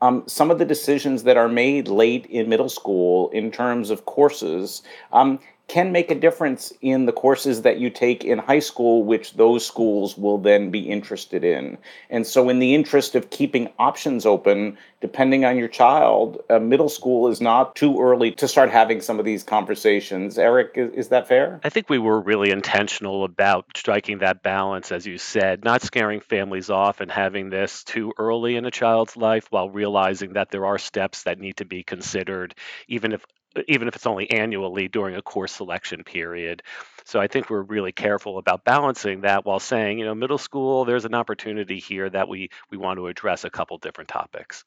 um, 0.00 0.22
some 0.28 0.52
of 0.52 0.60
the 0.60 0.64
decisions 0.64 1.24
that 1.24 1.36
are 1.36 1.48
made 1.48 1.88
late 1.88 2.26
in 2.26 2.48
middle 2.48 2.68
school 2.68 3.28
in 3.30 3.50
terms 3.50 3.90
of 3.90 4.04
courses 4.04 4.82
um, 5.12 5.40
can 5.68 5.92
make 5.92 6.10
a 6.10 6.14
difference 6.14 6.72
in 6.80 7.04
the 7.04 7.12
courses 7.12 7.62
that 7.62 7.78
you 7.78 7.90
take 7.90 8.24
in 8.24 8.38
high 8.38 8.58
school, 8.58 9.04
which 9.04 9.34
those 9.34 9.64
schools 9.64 10.16
will 10.16 10.38
then 10.38 10.70
be 10.70 10.80
interested 10.80 11.44
in. 11.44 11.76
And 12.08 12.26
so, 12.26 12.48
in 12.48 12.58
the 12.58 12.74
interest 12.74 13.14
of 13.14 13.28
keeping 13.28 13.68
options 13.78 14.24
open, 14.24 14.78
depending 15.02 15.44
on 15.44 15.58
your 15.58 15.68
child, 15.68 16.42
uh, 16.48 16.58
middle 16.58 16.88
school 16.88 17.28
is 17.28 17.40
not 17.40 17.76
too 17.76 18.00
early 18.00 18.32
to 18.32 18.48
start 18.48 18.70
having 18.70 19.02
some 19.02 19.18
of 19.18 19.26
these 19.26 19.42
conversations. 19.42 20.38
Eric, 20.38 20.72
is, 20.74 20.90
is 20.94 21.08
that 21.08 21.28
fair? 21.28 21.60
I 21.62 21.68
think 21.68 21.90
we 21.90 21.98
were 21.98 22.20
really 22.20 22.50
intentional 22.50 23.24
about 23.24 23.66
striking 23.76 24.18
that 24.18 24.42
balance, 24.42 24.90
as 24.90 25.06
you 25.06 25.18
said, 25.18 25.64
not 25.64 25.82
scaring 25.82 26.20
families 26.20 26.70
off 26.70 27.02
and 27.02 27.10
having 27.10 27.50
this 27.50 27.84
too 27.84 28.14
early 28.18 28.56
in 28.56 28.64
a 28.64 28.70
child's 28.70 29.16
life 29.18 29.46
while 29.50 29.68
realizing 29.68 30.32
that 30.32 30.50
there 30.50 30.64
are 30.64 30.78
steps 30.78 31.24
that 31.24 31.38
need 31.38 31.58
to 31.58 31.66
be 31.66 31.82
considered, 31.82 32.54
even 32.88 33.12
if 33.12 33.22
even 33.68 33.88
if 33.88 33.96
it's 33.96 34.06
only 34.06 34.30
annually 34.30 34.88
during 34.88 35.16
a 35.16 35.22
course 35.22 35.52
selection 35.52 36.04
period. 36.04 36.62
So 37.04 37.20
I 37.20 37.26
think 37.26 37.50
we're 37.50 37.62
really 37.62 37.92
careful 37.92 38.38
about 38.38 38.64
balancing 38.64 39.22
that 39.22 39.44
while 39.44 39.60
saying, 39.60 39.98
you 39.98 40.04
know, 40.04 40.14
middle 40.14 40.38
school, 40.38 40.84
there's 40.84 41.04
an 41.04 41.14
opportunity 41.14 41.78
here 41.78 42.08
that 42.10 42.28
we 42.28 42.50
we 42.70 42.76
want 42.78 42.98
to 42.98 43.06
address 43.08 43.44
a 43.44 43.50
couple 43.50 43.78
different 43.78 44.08
topics. 44.08 44.64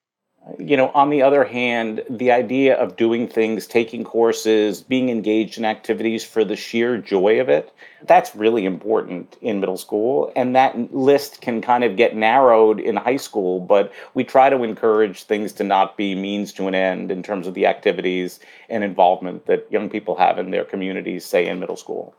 You 0.58 0.76
know, 0.76 0.90
on 0.96 1.12
the 1.12 1.22
other 1.22 1.44
hand, 1.44 2.04
the 2.10 2.32
idea 2.32 2.76
of 2.76 2.96
doing 2.96 3.28
things, 3.28 3.68
taking 3.68 4.04
courses, 4.04 4.82
being 4.82 5.10
engaged 5.10 5.60
in 5.60 5.66
activities 5.66 6.24
for 6.24 6.44
the 6.44 6.56
sheer 6.56 6.98
joy 6.98 7.40
of 7.40 7.48
it, 7.48 7.72
that's 8.08 8.36
really 8.36 8.66
important 8.66 9.38
in 9.42 9.60
middle 9.60 9.78
school. 9.78 10.34
And 10.36 10.56
that 10.56 10.94
list 10.96 11.42
can 11.42 11.62
kind 11.62 11.84
of 11.84 11.96
get 11.96 12.16
narrowed 12.16 12.80
in 12.80 12.96
high 12.96 13.18
school, 13.18 13.60
but 13.60 13.94
we 14.16 14.24
try 14.24 14.50
to 14.50 14.64
encourage 14.64 15.24
things 15.24 15.54
to 15.54 15.64
not 15.64 15.96
be 15.96 16.16
means 16.16 16.52
to 16.54 16.68
an 16.68 16.74
end 16.74 17.12
in 17.12 17.22
terms 17.22 17.46
of 17.46 17.54
the 17.54 17.68
activities 17.68 18.40
and 18.68 18.84
involvement 18.84 19.46
that 19.46 19.72
young 19.72 19.90
people 19.92 20.16
have 20.16 20.40
in 20.40 20.50
their 20.50 20.66
communities, 20.66 21.24
say 21.24 21.48
in 21.48 21.60
middle 21.60 21.78
school. 21.78 22.16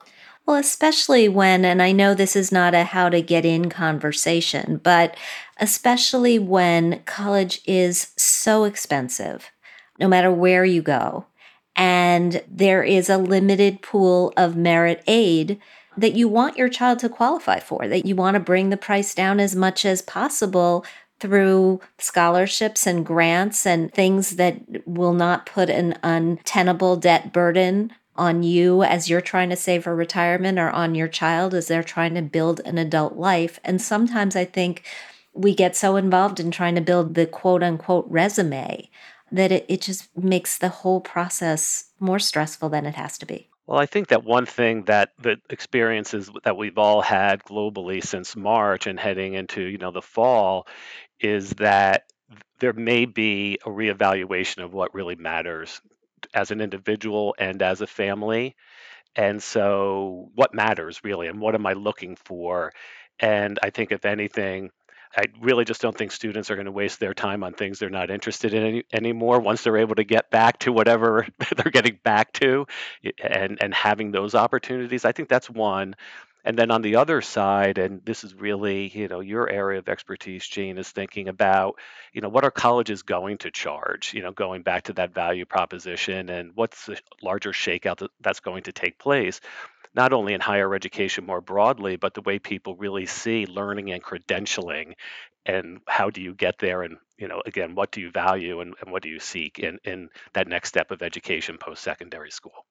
Well, 0.46 0.56
especially 0.56 1.28
when, 1.28 1.64
and 1.64 1.80
I 1.80 1.92
know 1.92 2.14
this 2.14 2.34
is 2.34 2.50
not 2.50 2.74
a 2.74 2.84
how 2.84 3.08
to 3.08 3.22
get 3.22 3.44
in 3.44 3.70
conversation, 3.70 4.80
but 4.82 5.16
especially 5.58 6.38
when 6.38 7.02
college 7.04 7.62
is 7.64 8.12
so 8.16 8.64
expensive, 8.64 9.50
no 10.00 10.08
matter 10.08 10.32
where 10.32 10.64
you 10.64 10.82
go, 10.82 11.26
and 11.76 12.42
there 12.48 12.82
is 12.82 13.08
a 13.08 13.18
limited 13.18 13.82
pool 13.82 14.32
of 14.36 14.56
merit 14.56 15.02
aid 15.06 15.60
that 15.96 16.14
you 16.14 16.26
want 16.26 16.56
your 16.56 16.68
child 16.68 16.98
to 16.98 17.08
qualify 17.08 17.60
for, 17.60 17.86
that 17.86 18.04
you 18.04 18.16
want 18.16 18.34
to 18.34 18.40
bring 18.40 18.70
the 18.70 18.76
price 18.76 19.14
down 19.14 19.38
as 19.38 19.54
much 19.54 19.84
as 19.84 20.02
possible 20.02 20.84
through 21.20 21.80
scholarships 21.98 22.84
and 22.84 23.06
grants 23.06 23.64
and 23.64 23.94
things 23.94 24.36
that 24.36 24.56
will 24.86 25.12
not 25.12 25.46
put 25.46 25.70
an 25.70 25.96
untenable 26.02 26.96
debt 26.96 27.32
burden 27.32 27.92
on 28.16 28.42
you 28.42 28.82
as 28.82 29.08
you're 29.08 29.20
trying 29.20 29.50
to 29.50 29.56
save 29.56 29.84
for 29.84 29.94
retirement 29.94 30.58
or 30.58 30.70
on 30.70 30.94
your 30.94 31.08
child 31.08 31.54
as 31.54 31.68
they're 31.68 31.82
trying 31.82 32.14
to 32.14 32.22
build 32.22 32.60
an 32.64 32.78
adult 32.78 33.16
life. 33.16 33.58
And 33.64 33.80
sometimes 33.80 34.36
I 34.36 34.44
think 34.44 34.84
we 35.32 35.54
get 35.54 35.76
so 35.76 35.96
involved 35.96 36.38
in 36.38 36.50
trying 36.50 36.74
to 36.74 36.80
build 36.80 37.14
the 37.14 37.26
quote 37.26 37.62
unquote 37.62 38.06
resume 38.08 38.88
that 39.30 39.50
it, 39.50 39.64
it 39.68 39.80
just 39.80 40.14
makes 40.16 40.58
the 40.58 40.68
whole 40.68 41.00
process 41.00 41.90
more 41.98 42.18
stressful 42.18 42.68
than 42.68 42.84
it 42.84 42.94
has 42.94 43.16
to 43.18 43.26
be. 43.26 43.48
Well, 43.66 43.80
I 43.80 43.86
think 43.86 44.08
that 44.08 44.24
one 44.24 44.44
thing 44.44 44.84
that 44.84 45.12
the 45.18 45.36
experiences 45.48 46.30
that 46.44 46.56
we've 46.56 46.76
all 46.76 47.00
had 47.00 47.42
globally 47.44 48.04
since 48.04 48.36
March 48.36 48.86
and 48.86 48.98
heading 48.98 49.34
into, 49.34 49.62
you 49.62 49.78
know, 49.78 49.92
the 49.92 50.02
fall 50.02 50.66
is 51.20 51.50
that 51.50 52.04
there 52.58 52.72
may 52.72 53.06
be 53.06 53.58
a 53.64 53.70
reevaluation 53.70 54.62
of 54.62 54.72
what 54.72 54.94
really 54.94 55.14
matters 55.14 55.80
as 56.34 56.50
an 56.50 56.60
individual 56.60 57.34
and 57.38 57.62
as 57.62 57.80
a 57.80 57.86
family. 57.86 58.56
And 59.14 59.42
so, 59.42 60.30
what 60.34 60.54
matters 60.54 61.00
really, 61.04 61.28
and 61.28 61.40
what 61.40 61.54
am 61.54 61.66
I 61.66 61.74
looking 61.74 62.16
for? 62.16 62.72
And 63.20 63.58
I 63.62 63.70
think, 63.70 63.92
if 63.92 64.04
anything, 64.06 64.70
I 65.16 65.24
really 65.40 65.64
just 65.64 65.82
don't 65.82 65.96
think 65.96 66.10
students 66.12 66.50
are 66.50 66.54
going 66.56 66.66
to 66.66 66.72
waste 66.72 66.98
their 66.98 67.12
time 67.12 67.44
on 67.44 67.52
things 67.52 67.78
they're 67.78 67.90
not 67.90 68.10
interested 68.10 68.54
in 68.54 68.62
any, 68.62 68.84
anymore 68.92 69.40
once 69.40 69.62
they're 69.62 69.76
able 69.76 69.96
to 69.96 70.04
get 70.04 70.30
back 70.30 70.60
to 70.60 70.72
whatever 70.72 71.26
they're 71.56 71.70
getting 71.70 71.98
back 72.02 72.32
to 72.34 72.66
eh, 73.04 73.10
and, 73.22 73.58
and 73.62 73.74
having 73.74 74.10
those 74.10 74.34
opportunities. 74.34 75.04
I 75.04 75.12
think 75.12 75.28
that's 75.28 75.50
one. 75.50 75.94
And 76.44 76.58
then 76.58 76.70
on 76.70 76.82
the 76.82 76.96
other 76.96 77.20
side, 77.20 77.78
and 77.78 78.04
this 78.04 78.24
is 78.24 78.34
really, 78.34 78.88
you 78.88 79.08
know, 79.08 79.20
your 79.20 79.48
area 79.48 79.78
of 79.78 79.88
expertise, 79.88 80.46
Jean, 80.46 80.78
is 80.78 80.90
thinking 80.90 81.28
about, 81.28 81.78
you 82.12 82.20
know, 82.20 82.28
what 82.28 82.44
are 82.44 82.50
colleges 82.50 83.02
going 83.02 83.38
to 83.38 83.50
charge? 83.50 84.12
You 84.12 84.22
know, 84.22 84.32
going 84.32 84.62
back 84.62 84.84
to 84.84 84.92
that 84.94 85.14
value 85.14 85.44
proposition 85.46 86.28
and 86.30 86.52
what's 86.54 86.86
the 86.86 86.98
larger 87.22 87.52
shakeout 87.52 87.98
that, 87.98 88.10
that's 88.20 88.40
going 88.40 88.64
to 88.64 88.72
take 88.72 88.98
place, 88.98 89.40
not 89.94 90.12
only 90.12 90.34
in 90.34 90.40
higher 90.40 90.74
education 90.74 91.26
more 91.26 91.40
broadly, 91.40 91.96
but 91.96 92.14
the 92.14 92.22
way 92.22 92.38
people 92.38 92.76
really 92.76 93.06
see 93.06 93.46
learning 93.46 93.92
and 93.92 94.02
credentialing 94.02 94.94
and 95.46 95.80
how 95.88 96.10
do 96.10 96.20
you 96.22 96.34
get 96.34 96.58
there 96.58 96.82
and 96.82 96.96
you 97.18 97.26
know 97.28 97.42
again 97.46 97.74
what 97.74 97.90
do 97.90 98.00
you 98.00 98.10
value 98.10 98.60
and, 98.60 98.74
and 98.80 98.92
what 98.92 99.02
do 99.02 99.08
you 99.08 99.18
seek 99.18 99.58
in, 99.58 99.78
in 99.84 100.08
that 100.34 100.46
next 100.48 100.68
step 100.68 100.90
of 100.90 101.02
education 101.02 101.58
post-secondary 101.58 102.30
school 102.30 102.64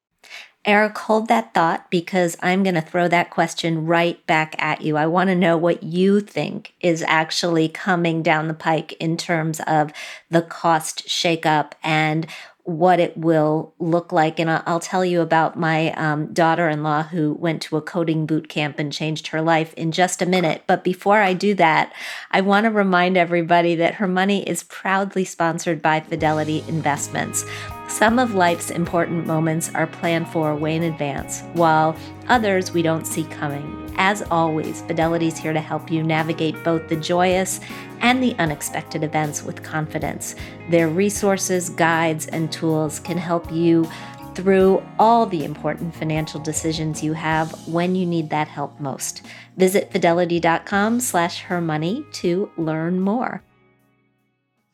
Eric, 0.63 0.95
hold 0.99 1.27
that 1.27 1.55
thought 1.55 1.89
because 1.89 2.37
I'm 2.39 2.61
going 2.61 2.75
to 2.75 2.81
throw 2.81 3.07
that 3.07 3.31
question 3.31 3.87
right 3.87 4.23
back 4.27 4.55
at 4.59 4.81
you. 4.81 4.95
I 4.95 5.07
want 5.07 5.29
to 5.29 5.35
know 5.35 5.57
what 5.57 5.81
you 5.81 6.19
think 6.19 6.75
is 6.79 7.03
actually 7.07 7.67
coming 7.67 8.21
down 8.21 8.47
the 8.47 8.53
pike 8.53 8.93
in 8.99 9.17
terms 9.17 9.59
of 9.61 9.91
the 10.29 10.43
cost 10.43 11.07
shakeup 11.07 11.71
and 11.83 12.27
what 12.63 12.99
it 12.99 13.17
will 13.17 13.73
look 13.79 14.11
like. 14.11 14.39
And 14.39 14.51
I'll 14.51 14.79
tell 14.79 15.03
you 15.03 15.21
about 15.21 15.57
my 15.57 15.93
um, 15.93 16.31
daughter 16.31 16.69
in 16.69 16.83
law 16.83 17.01
who 17.01 17.33
went 17.33 17.63
to 17.63 17.77
a 17.77 17.81
coding 17.81 18.27
boot 18.27 18.47
camp 18.47 18.77
and 18.77 18.93
changed 18.93 19.27
her 19.27 19.41
life 19.41 19.73
in 19.73 19.91
just 19.91 20.21
a 20.21 20.27
minute. 20.27 20.63
But 20.67 20.83
before 20.83 21.21
I 21.21 21.33
do 21.33 21.55
that, 21.55 21.91
I 22.29 22.41
want 22.41 22.65
to 22.65 22.69
remind 22.69 23.17
everybody 23.17 23.73
that 23.75 23.95
her 23.95 24.07
money 24.07 24.47
is 24.47 24.61
proudly 24.63 25.25
sponsored 25.25 25.81
by 25.81 26.01
Fidelity 26.01 26.63
Investments. 26.67 27.45
Some 27.91 28.19
of 28.19 28.33
life's 28.33 28.71
important 28.71 29.27
moments 29.27 29.69
are 29.75 29.85
planned 29.85 30.29
for 30.29 30.55
way 30.55 30.77
in 30.77 30.83
advance, 30.83 31.41
while 31.53 31.95
others 32.29 32.71
we 32.71 32.81
don't 32.81 33.05
see 33.05 33.25
coming. 33.25 33.93
As 33.97 34.23
always, 34.31 34.81
Fidelity's 34.83 35.37
here 35.37 35.51
to 35.51 35.59
help 35.59 35.91
you 35.91 36.01
navigate 36.01 36.63
both 36.63 36.87
the 36.87 36.95
joyous 36.95 37.59
and 37.99 38.23
the 38.23 38.33
unexpected 38.39 39.03
events 39.03 39.43
with 39.43 39.61
confidence. 39.61 40.35
Their 40.69 40.87
resources, 40.87 41.69
guides, 41.69 42.27
and 42.27 42.49
tools 42.49 42.97
can 42.97 43.17
help 43.17 43.51
you 43.51 43.87
through 44.35 44.81
all 44.97 45.25
the 45.25 45.43
important 45.43 45.93
financial 45.93 46.39
decisions 46.39 47.03
you 47.03 47.11
have 47.11 47.51
when 47.67 47.93
you 47.93 48.05
need 48.05 48.29
that 48.29 48.47
help 48.47 48.79
most. 48.79 49.21
Visit 49.57 49.91
fidelity.com 49.91 51.01
slash 51.01 51.43
hermoney 51.43 52.05
to 52.13 52.49
learn 52.57 53.01
more. 53.01 53.43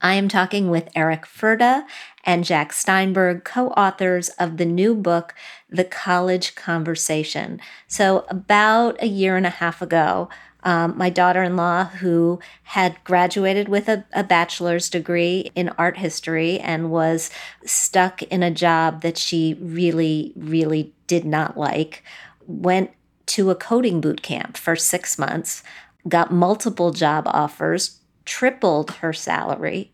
I 0.02 0.14
am 0.14 0.30
talking 0.30 0.70
with 0.70 0.90
Eric 0.96 1.26
Furda 1.26 1.86
and 2.24 2.46
Jacques 2.46 2.74
Steinberg, 2.74 3.44
co 3.44 3.70
authors 3.70 4.30
of 4.30 4.58
the 4.58 4.66
new 4.66 4.94
book, 4.94 5.34
The 5.70 5.84
College 5.84 6.56
Conversation. 6.56 7.60
So, 7.88 8.26
about 8.30 9.02
a 9.02 9.08
year 9.08 9.36
and 9.38 9.46
a 9.46 9.52
half 9.52 9.82
ago, 9.82 10.30
um, 10.64 10.98
my 10.98 11.10
daughter 11.10 11.42
in 11.44 11.56
law, 11.56 11.86
who 11.86 12.40
had 12.64 13.04
graduated 13.04 13.70
with 13.70 13.88
a, 13.88 14.06
a 14.14 14.24
bachelor's 14.24 14.90
degree 14.90 15.52
in 15.56 15.70
art 15.78 15.98
history 15.98 16.60
and 16.60 16.92
was 16.92 17.30
stuck 17.66 18.22
in 18.24 18.44
a 18.44 18.52
job 18.52 19.02
that 19.02 19.18
she 19.18 19.56
really, 19.60 20.34
really 20.36 20.94
did 21.08 21.26
not 21.26 21.58
like, 21.58 22.04
went 22.46 22.92
to 23.28 23.50
a 23.50 23.56
coding 23.56 24.02
boot 24.02 24.22
camp 24.22 24.58
for 24.58 24.76
six 24.76 25.18
months, 25.18 25.64
got 26.08 26.32
multiple 26.32 26.92
job 26.92 27.24
offers, 27.28 28.00
tripled 28.28 28.92
her 29.02 29.14
salary, 29.14 29.92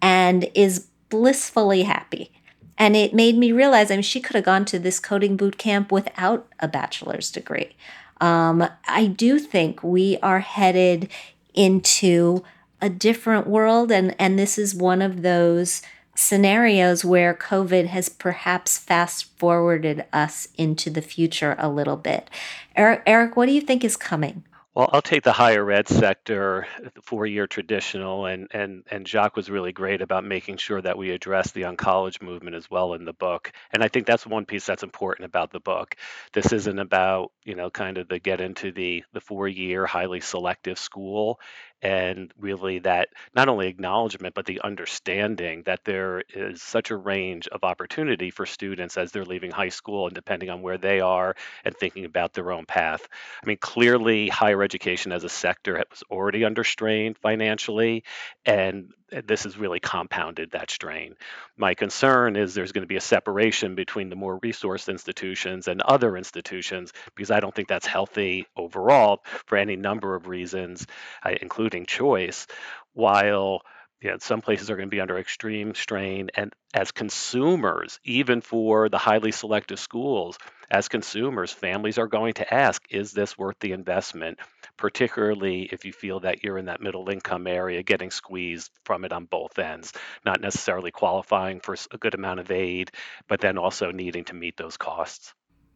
and 0.00 0.48
is 0.54 0.86
blissfully 1.08 1.82
happy. 1.82 2.30
And 2.78 2.94
it 2.94 3.12
made 3.12 3.36
me 3.36 3.50
realize 3.50 3.90
I 3.90 3.96
mean, 3.96 4.02
she 4.02 4.20
could 4.20 4.36
have 4.36 4.44
gone 4.44 4.64
to 4.66 4.78
this 4.78 5.00
coding 5.00 5.36
boot 5.36 5.58
camp 5.58 5.90
without 5.90 6.46
a 6.60 6.68
bachelor's 6.68 7.30
degree. 7.30 7.74
Um, 8.20 8.68
I 8.86 9.06
do 9.06 9.38
think 9.38 9.82
we 9.82 10.18
are 10.22 10.40
headed 10.40 11.08
into 11.54 12.44
a 12.80 12.88
different 12.88 13.46
world, 13.46 13.90
and, 13.90 14.14
and 14.18 14.38
this 14.38 14.58
is 14.58 14.74
one 14.74 15.02
of 15.02 15.22
those 15.22 15.82
scenarios 16.14 17.04
where 17.04 17.34
COVID 17.34 17.86
has 17.86 18.08
perhaps 18.08 18.76
fast 18.78 19.24
forwarded 19.38 20.04
us 20.12 20.48
into 20.56 20.90
the 20.90 21.02
future 21.02 21.56
a 21.58 21.68
little 21.68 21.96
bit. 21.96 22.28
Eric, 22.76 23.02
Eric, 23.06 23.36
what 23.36 23.46
do 23.46 23.52
you 23.52 23.60
think 23.60 23.84
is 23.84 23.96
coming? 23.96 24.44
Well, 24.72 24.88
I'll 24.92 25.02
take 25.02 25.24
the 25.24 25.32
higher 25.32 25.68
ed 25.72 25.88
sector, 25.88 26.66
the 26.94 27.02
four-year 27.02 27.48
traditional, 27.48 28.26
and 28.26 28.46
and 28.52 28.84
and 28.88 29.06
Jacques 29.06 29.34
was 29.34 29.50
really 29.50 29.72
great 29.72 30.00
about 30.00 30.24
making 30.24 30.58
sure 30.58 30.80
that 30.80 30.96
we 30.96 31.10
address 31.10 31.50
the 31.50 31.62
uncollege 31.62 32.22
movement 32.22 32.54
as 32.54 32.70
well 32.70 32.94
in 32.94 33.04
the 33.04 33.12
book. 33.12 33.50
And 33.72 33.82
I 33.82 33.88
think 33.88 34.06
that's 34.06 34.24
one 34.26 34.46
piece 34.46 34.64
that's 34.66 34.84
important 34.84 35.26
about 35.26 35.50
the 35.50 35.58
book. 35.58 35.96
This 36.32 36.52
isn't 36.52 36.78
about 36.78 37.32
you 37.44 37.56
know 37.56 37.68
kind 37.70 37.98
of 37.98 38.06
the 38.08 38.20
get 38.20 38.40
into 38.40 38.70
the 38.70 39.02
the 39.12 39.20
four-year 39.20 39.86
highly 39.86 40.20
selective 40.20 40.78
school 40.78 41.40
and 41.82 42.32
really 42.38 42.78
that 42.80 43.08
not 43.34 43.48
only 43.48 43.68
acknowledgement 43.68 44.34
but 44.34 44.46
the 44.46 44.60
understanding 44.62 45.62
that 45.64 45.84
there 45.84 46.22
is 46.34 46.62
such 46.62 46.90
a 46.90 46.96
range 46.96 47.48
of 47.48 47.64
opportunity 47.64 48.30
for 48.30 48.46
students 48.46 48.96
as 48.96 49.12
they're 49.12 49.24
leaving 49.24 49.50
high 49.50 49.68
school 49.68 50.06
and 50.06 50.14
depending 50.14 50.50
on 50.50 50.62
where 50.62 50.78
they 50.78 51.00
are 51.00 51.34
and 51.64 51.76
thinking 51.76 52.04
about 52.04 52.32
their 52.32 52.52
own 52.52 52.66
path. 52.66 53.08
I 53.42 53.46
mean 53.46 53.58
clearly 53.58 54.28
higher 54.28 54.62
education 54.62 55.12
as 55.12 55.24
a 55.24 55.28
sector 55.28 55.82
was 55.90 56.02
already 56.10 56.44
under 56.44 56.64
strain 56.64 57.14
financially 57.14 58.04
and 58.44 58.92
this 59.26 59.44
has 59.44 59.58
really 59.58 59.80
compounded 59.80 60.52
that 60.52 60.70
strain. 60.70 61.16
My 61.56 61.74
concern 61.74 62.36
is 62.36 62.54
there's 62.54 62.72
going 62.72 62.82
to 62.82 62.88
be 62.88 62.96
a 62.96 63.00
separation 63.00 63.74
between 63.74 64.08
the 64.08 64.16
more 64.16 64.38
resourced 64.40 64.88
institutions 64.88 65.68
and 65.68 65.80
other 65.82 66.16
institutions 66.16 66.92
because 67.14 67.30
I 67.30 67.40
don't 67.40 67.54
think 67.54 67.68
that's 67.68 67.86
healthy 67.86 68.46
overall 68.56 69.22
for 69.46 69.56
any 69.58 69.76
number 69.76 70.14
of 70.14 70.28
reasons, 70.28 70.86
uh, 71.24 71.34
including 71.40 71.86
choice, 71.86 72.46
while 72.92 73.62
know, 74.08 74.16
some 74.18 74.40
places 74.40 74.70
are 74.70 74.76
going 74.76 74.88
to 74.88 74.94
be 74.94 75.00
under 75.00 75.18
extreme 75.18 75.74
strain. 75.74 76.30
And 76.34 76.54
as 76.72 76.90
consumers, 76.90 78.00
even 78.02 78.40
for 78.40 78.88
the 78.88 78.96
highly 78.96 79.30
selective 79.30 79.78
schools, 79.78 80.38
as 80.70 80.88
consumers, 80.88 81.52
families 81.52 81.98
are 81.98 82.06
going 82.06 82.34
to 82.34 82.54
ask, 82.54 82.82
is 82.88 83.12
this 83.12 83.36
worth 83.36 83.56
the 83.60 83.72
investment? 83.72 84.38
Particularly 84.78 85.64
if 85.64 85.84
you 85.84 85.92
feel 85.92 86.20
that 86.20 86.42
you're 86.42 86.56
in 86.56 86.66
that 86.66 86.80
middle 86.80 87.10
income 87.10 87.46
area, 87.46 87.82
getting 87.82 88.10
squeezed 88.10 88.70
from 88.84 89.04
it 89.04 89.12
on 89.12 89.26
both 89.26 89.58
ends, 89.58 89.92
not 90.24 90.40
necessarily 90.40 90.90
qualifying 90.90 91.60
for 91.60 91.76
a 91.90 91.98
good 91.98 92.14
amount 92.14 92.40
of 92.40 92.50
aid, 92.50 92.90
but 93.28 93.40
then 93.40 93.58
also 93.58 93.90
needing 93.90 94.24
to 94.24 94.34
meet 94.34 94.56
those 94.56 94.78
costs. 94.78 95.34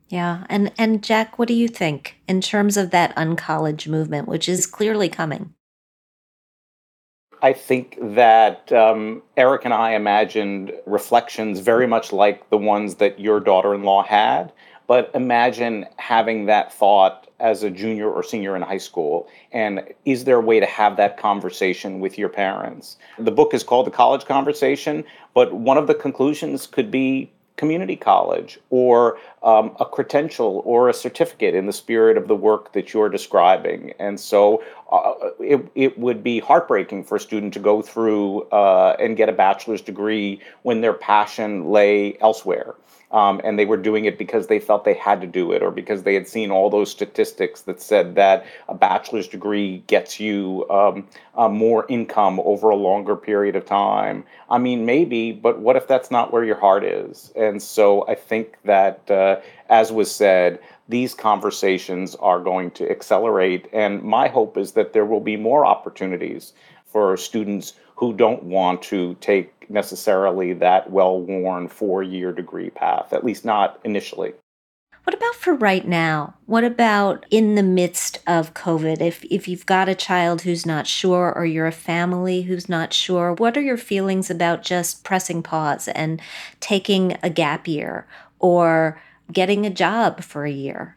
Yeah. 0.08 0.44
And 0.48 0.72
and 0.78 1.04
Jacques, 1.04 1.38
what 1.38 1.48
do 1.48 1.54
you 1.54 1.68
think 1.68 2.20
in 2.28 2.40
terms 2.40 2.76
of 2.76 2.90
that 2.90 3.14
uncollege 3.16 3.88
movement, 3.88 4.28
which 4.28 4.48
is 4.48 4.66
clearly 4.66 5.08
coming? 5.08 5.54
I 7.44 7.52
think 7.52 7.98
that 8.00 8.72
um, 8.72 9.20
Eric 9.36 9.66
and 9.66 9.74
I 9.74 9.90
imagined 9.90 10.72
reflections 10.86 11.60
very 11.60 11.86
much 11.86 12.10
like 12.10 12.48
the 12.48 12.56
ones 12.56 12.94
that 12.94 13.20
your 13.20 13.38
daughter 13.38 13.74
in 13.74 13.82
law 13.82 14.02
had. 14.02 14.50
But 14.86 15.10
imagine 15.12 15.84
having 15.98 16.46
that 16.46 16.72
thought 16.72 17.28
as 17.40 17.62
a 17.62 17.68
junior 17.68 18.10
or 18.10 18.22
senior 18.22 18.56
in 18.56 18.62
high 18.62 18.78
school. 18.78 19.28
And 19.52 19.82
is 20.06 20.24
there 20.24 20.38
a 20.38 20.40
way 20.40 20.58
to 20.58 20.64
have 20.64 20.96
that 20.96 21.18
conversation 21.18 22.00
with 22.00 22.16
your 22.16 22.30
parents? 22.30 22.96
The 23.18 23.30
book 23.30 23.52
is 23.52 23.62
called 23.62 23.88
The 23.88 23.90
College 23.90 24.24
Conversation, 24.24 25.04
but 25.34 25.52
one 25.52 25.76
of 25.76 25.86
the 25.86 25.94
conclusions 25.94 26.66
could 26.66 26.90
be 26.90 27.30
community 27.56 27.96
college 27.96 28.58
or 28.70 29.18
um, 29.44 29.76
a 29.78 29.84
credential 29.84 30.62
or 30.64 30.88
a 30.88 30.94
certificate 30.94 31.54
in 31.54 31.66
the 31.66 31.72
spirit 31.72 32.16
of 32.16 32.28
the 32.28 32.34
work 32.34 32.72
that 32.72 32.92
you're 32.92 33.10
describing. 33.10 33.92
And 33.98 34.18
so 34.18 34.64
uh, 34.90 35.12
it, 35.38 35.70
it 35.74 35.98
would 35.98 36.24
be 36.24 36.40
heartbreaking 36.40 37.04
for 37.04 37.16
a 37.16 37.20
student 37.20 37.52
to 37.54 37.60
go 37.60 37.82
through 37.82 38.42
uh, 38.44 38.96
and 38.98 39.16
get 39.16 39.28
a 39.28 39.32
bachelor's 39.32 39.82
degree 39.82 40.40
when 40.62 40.80
their 40.80 40.94
passion 40.94 41.66
lay 41.66 42.18
elsewhere 42.20 42.74
um, 43.14 43.40
and 43.44 43.56
they 43.56 43.64
were 43.64 43.76
doing 43.76 44.04
it 44.06 44.18
because 44.18 44.48
they 44.48 44.58
felt 44.58 44.84
they 44.84 44.94
had 44.94 45.20
to 45.20 45.26
do 45.26 45.52
it 45.52 45.62
or 45.62 45.70
because 45.70 46.02
they 46.02 46.14
had 46.14 46.26
seen 46.26 46.50
all 46.50 46.68
those 46.68 46.90
statistics 46.90 47.62
that 47.62 47.80
said 47.80 48.16
that 48.16 48.44
a 48.68 48.74
bachelor's 48.74 49.28
degree 49.28 49.84
gets 49.86 50.18
you 50.18 50.68
um, 50.68 51.06
uh, 51.36 51.48
more 51.48 51.86
income 51.88 52.40
over 52.40 52.70
a 52.70 52.76
longer 52.76 53.14
period 53.14 53.54
of 53.54 53.64
time. 53.64 54.24
I 54.50 54.58
mean, 54.58 54.84
maybe, 54.84 55.30
but 55.30 55.60
what 55.60 55.76
if 55.76 55.86
that's 55.86 56.10
not 56.10 56.32
where 56.32 56.44
your 56.44 56.58
heart 56.58 56.84
is? 56.84 57.32
And 57.36 57.62
so 57.62 58.06
I 58.08 58.16
think 58.16 58.56
that, 58.64 59.08
as 59.68 59.92
was 59.92 60.10
said, 60.10 60.58
these 60.88 61.14
conversations 61.14 62.14
are 62.16 62.40
going 62.40 62.70
to 62.72 62.90
accelerate. 62.90 63.68
And 63.72 64.02
my 64.02 64.28
hope 64.28 64.56
is 64.56 64.72
that 64.72 64.92
there 64.92 65.06
will 65.06 65.20
be 65.20 65.36
more 65.36 65.64
opportunities 65.64 66.52
for 66.84 67.16
students 67.16 67.74
who 67.96 68.12
don't 68.12 68.42
want 68.44 68.82
to 68.82 69.14
take 69.20 69.68
necessarily 69.70 70.52
that 70.52 70.90
well 70.90 71.20
worn 71.20 71.68
four 71.68 72.02
year 72.02 72.32
degree 72.32 72.70
path, 72.70 73.12
at 73.12 73.24
least 73.24 73.44
not 73.44 73.80
initially. 73.84 74.34
What 75.04 75.14
about 75.14 75.34
for 75.34 75.54
right 75.54 75.86
now? 75.86 76.34
What 76.46 76.64
about 76.64 77.26
in 77.30 77.56
the 77.56 77.62
midst 77.62 78.20
of 78.26 78.54
COVID? 78.54 79.02
If, 79.02 79.22
if 79.24 79.46
you've 79.46 79.66
got 79.66 79.88
a 79.88 79.94
child 79.94 80.42
who's 80.42 80.64
not 80.64 80.86
sure 80.86 81.30
or 81.36 81.44
you're 81.44 81.66
a 81.66 81.72
family 81.72 82.42
who's 82.42 82.70
not 82.70 82.94
sure, 82.94 83.34
what 83.34 83.56
are 83.58 83.62
your 83.62 83.76
feelings 83.76 84.30
about 84.30 84.62
just 84.62 85.04
pressing 85.04 85.42
pause 85.42 85.88
and 85.88 86.22
taking 86.60 87.18
a 87.22 87.28
gap 87.28 87.68
year 87.68 88.06
or 88.38 88.98
getting 89.32 89.66
a 89.66 89.70
job 89.70 90.22
for 90.22 90.44
a 90.44 90.50
year? 90.50 90.96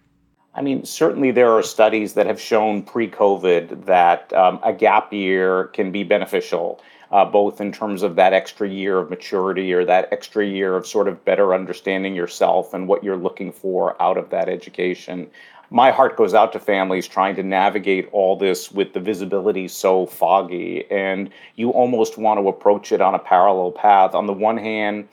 I 0.57 0.61
mean, 0.61 0.85
certainly 0.85 1.29
there 1.29 1.51
are 1.51 1.61
studies 1.61 2.13
that 2.13 2.25
have 2.25 2.41
shown 2.41 2.81
pre 2.81 3.07
COVID 3.07 3.85
that 3.85 4.33
um, 4.33 4.59
a 4.63 4.73
gap 4.73 5.13
year 5.13 5.65
can 5.65 5.91
be 5.91 6.03
beneficial, 6.03 6.81
uh, 7.11 7.25
both 7.25 7.61
in 7.61 7.71
terms 7.71 8.01
of 8.01 8.15
that 8.15 8.33
extra 8.33 8.67
year 8.67 8.97
of 8.97 9.11
maturity 9.11 9.71
or 9.71 9.85
that 9.85 10.09
extra 10.11 10.43
year 10.43 10.75
of 10.75 10.87
sort 10.87 11.07
of 11.07 11.23
better 11.23 11.53
understanding 11.53 12.15
yourself 12.15 12.73
and 12.73 12.87
what 12.87 13.03
you're 13.03 13.17
looking 13.17 13.51
for 13.51 14.01
out 14.01 14.17
of 14.17 14.31
that 14.31 14.49
education. 14.49 15.29
My 15.69 15.91
heart 15.91 16.17
goes 16.17 16.33
out 16.33 16.53
to 16.53 16.59
families 16.59 17.07
trying 17.07 17.35
to 17.35 17.43
navigate 17.43 18.09
all 18.11 18.35
this 18.35 18.71
with 18.71 18.93
the 18.93 18.99
visibility 18.99 19.67
so 19.67 20.07
foggy, 20.07 20.89
and 20.89 21.29
you 21.55 21.69
almost 21.69 22.17
want 22.17 22.39
to 22.39 22.47
approach 22.47 22.91
it 22.91 23.01
on 23.01 23.13
a 23.13 23.19
parallel 23.19 23.73
path. 23.73 24.15
On 24.15 24.25
the 24.25 24.33
one 24.33 24.57
hand, 24.57 25.07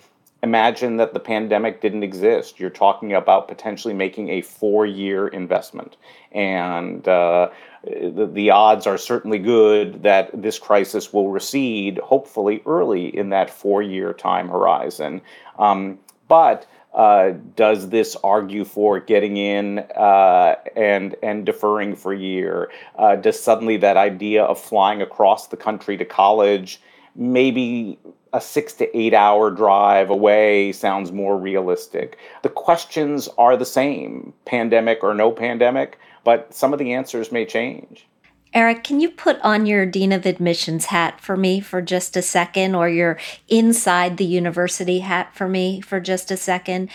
imagine 0.45 0.99
that 0.99 1.15
the 1.15 1.21
pandemic 1.21 1.81
didn't 1.81 2.03
exist. 2.03 2.61
You're 2.61 2.69
talking 2.69 3.15
about 3.15 3.49
potentially 3.49 3.95
making 3.95 4.29
a 4.29 4.43
four 4.43 4.85
year 4.85 5.27
investment. 5.27 5.97
And 6.33 7.09
uh, 7.09 7.49
the, 7.83 8.31
the, 8.31 8.51
odds 8.51 8.87
are 8.87 8.99
certainly 8.99 9.39
good 9.39 10.03
that 10.03 10.31
this 10.35 10.59
crisis 10.59 11.13
will 11.13 11.31
recede, 11.31 11.99
hopefully 11.99 12.63
early 12.67 13.17
in 13.17 13.31
that 13.31 13.49
four 13.49 13.83
year 13.83 14.13
time 14.13 14.49
horizon. 14.49 15.23
Um, 15.59 15.99
but 16.29 16.67
uh, 16.93 17.33
does 17.57 17.89
this 17.89 18.15
argue 18.23 18.65
for 18.65 19.01
getting 19.01 19.37
in 19.37 19.79
uh, 19.97 20.57
and 20.77 21.17
and 21.23 21.47
deferring 21.47 21.97
for 21.97 22.13
a 22.13 22.19
year? 22.19 22.71
Uh, 22.97 23.17
does 23.17 23.41
suddenly 23.41 23.79
that 23.79 23.97
idea 23.97 24.45
of 24.45 24.61
flying 24.61 25.01
across 25.01 25.49
the 25.49 25.57
country 25.57 25.97
to 25.97 26.05
college 26.05 26.81
maybe 27.17 27.99
a 28.33 28.41
six 28.41 28.73
to 28.75 28.99
eight 28.99 29.15
hour 29.15 29.51
drive 29.51 30.11
away 30.11 30.73
sounds 30.73 31.13
more 31.13 31.39
realistic. 31.39 32.19
The 32.43 32.49
questions 32.49 33.29
are 33.39 33.57
the 33.57 33.65
same, 33.65 34.33
pandemic 34.45 35.05
or 35.05 35.15
no 35.15 35.31
pandemic, 35.31 35.99
but 36.25 36.53
some 36.53 36.73
of 36.73 36.79
the 36.79 36.93
answers 36.93 37.31
may 37.31 37.47
change. 37.47 38.07
Eric, 38.53 38.85
can 38.85 39.01
you 39.01 39.11
put 39.11 39.41
on 39.41 39.67
your 39.67 39.85
Dean 39.85 40.13
of 40.13 40.27
Admissions 40.27 40.87
hat 40.87 41.21
for 41.21 41.37
me 41.37 41.61
for 41.61 41.83
just 41.83 42.17
a 42.17 42.23
second, 42.23 42.77
or 42.77 42.89
your 42.89 43.19
inside 43.49 44.17
the 44.17 44.25
university 44.25 45.01
hat 45.01 45.35
for 45.35 45.49
me 45.49 45.81
for 45.81 45.99
just 45.99 46.31
a 46.31 46.37
second? 46.37 46.89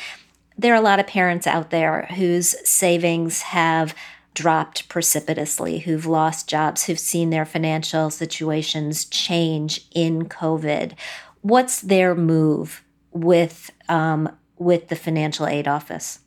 There 0.58 0.74
are 0.74 0.78
a 0.78 0.82
lot 0.82 1.00
of 1.00 1.08
parents 1.08 1.48
out 1.48 1.70
there 1.70 2.08
whose 2.16 2.56
savings 2.68 3.42
have 3.42 3.94
dropped 4.34 4.90
precipitously, 4.90 5.80
who've 5.80 6.06
lost 6.06 6.48
jobs, 6.48 6.86
who've 6.86 7.00
seen 7.00 7.30
their 7.30 7.46
financial 7.46 8.10
situations 8.10 9.06
change 9.06 9.88
in 9.94 10.30
COVID. 10.30 10.94
What's 11.42 11.82
their 11.82 12.16
move 12.16 12.84
with 13.12 13.72
um, 13.88 14.30
with 14.58 14.90
the 14.90 14.96
financial 14.96 15.48
aid 15.48 15.68
office? 15.68 16.20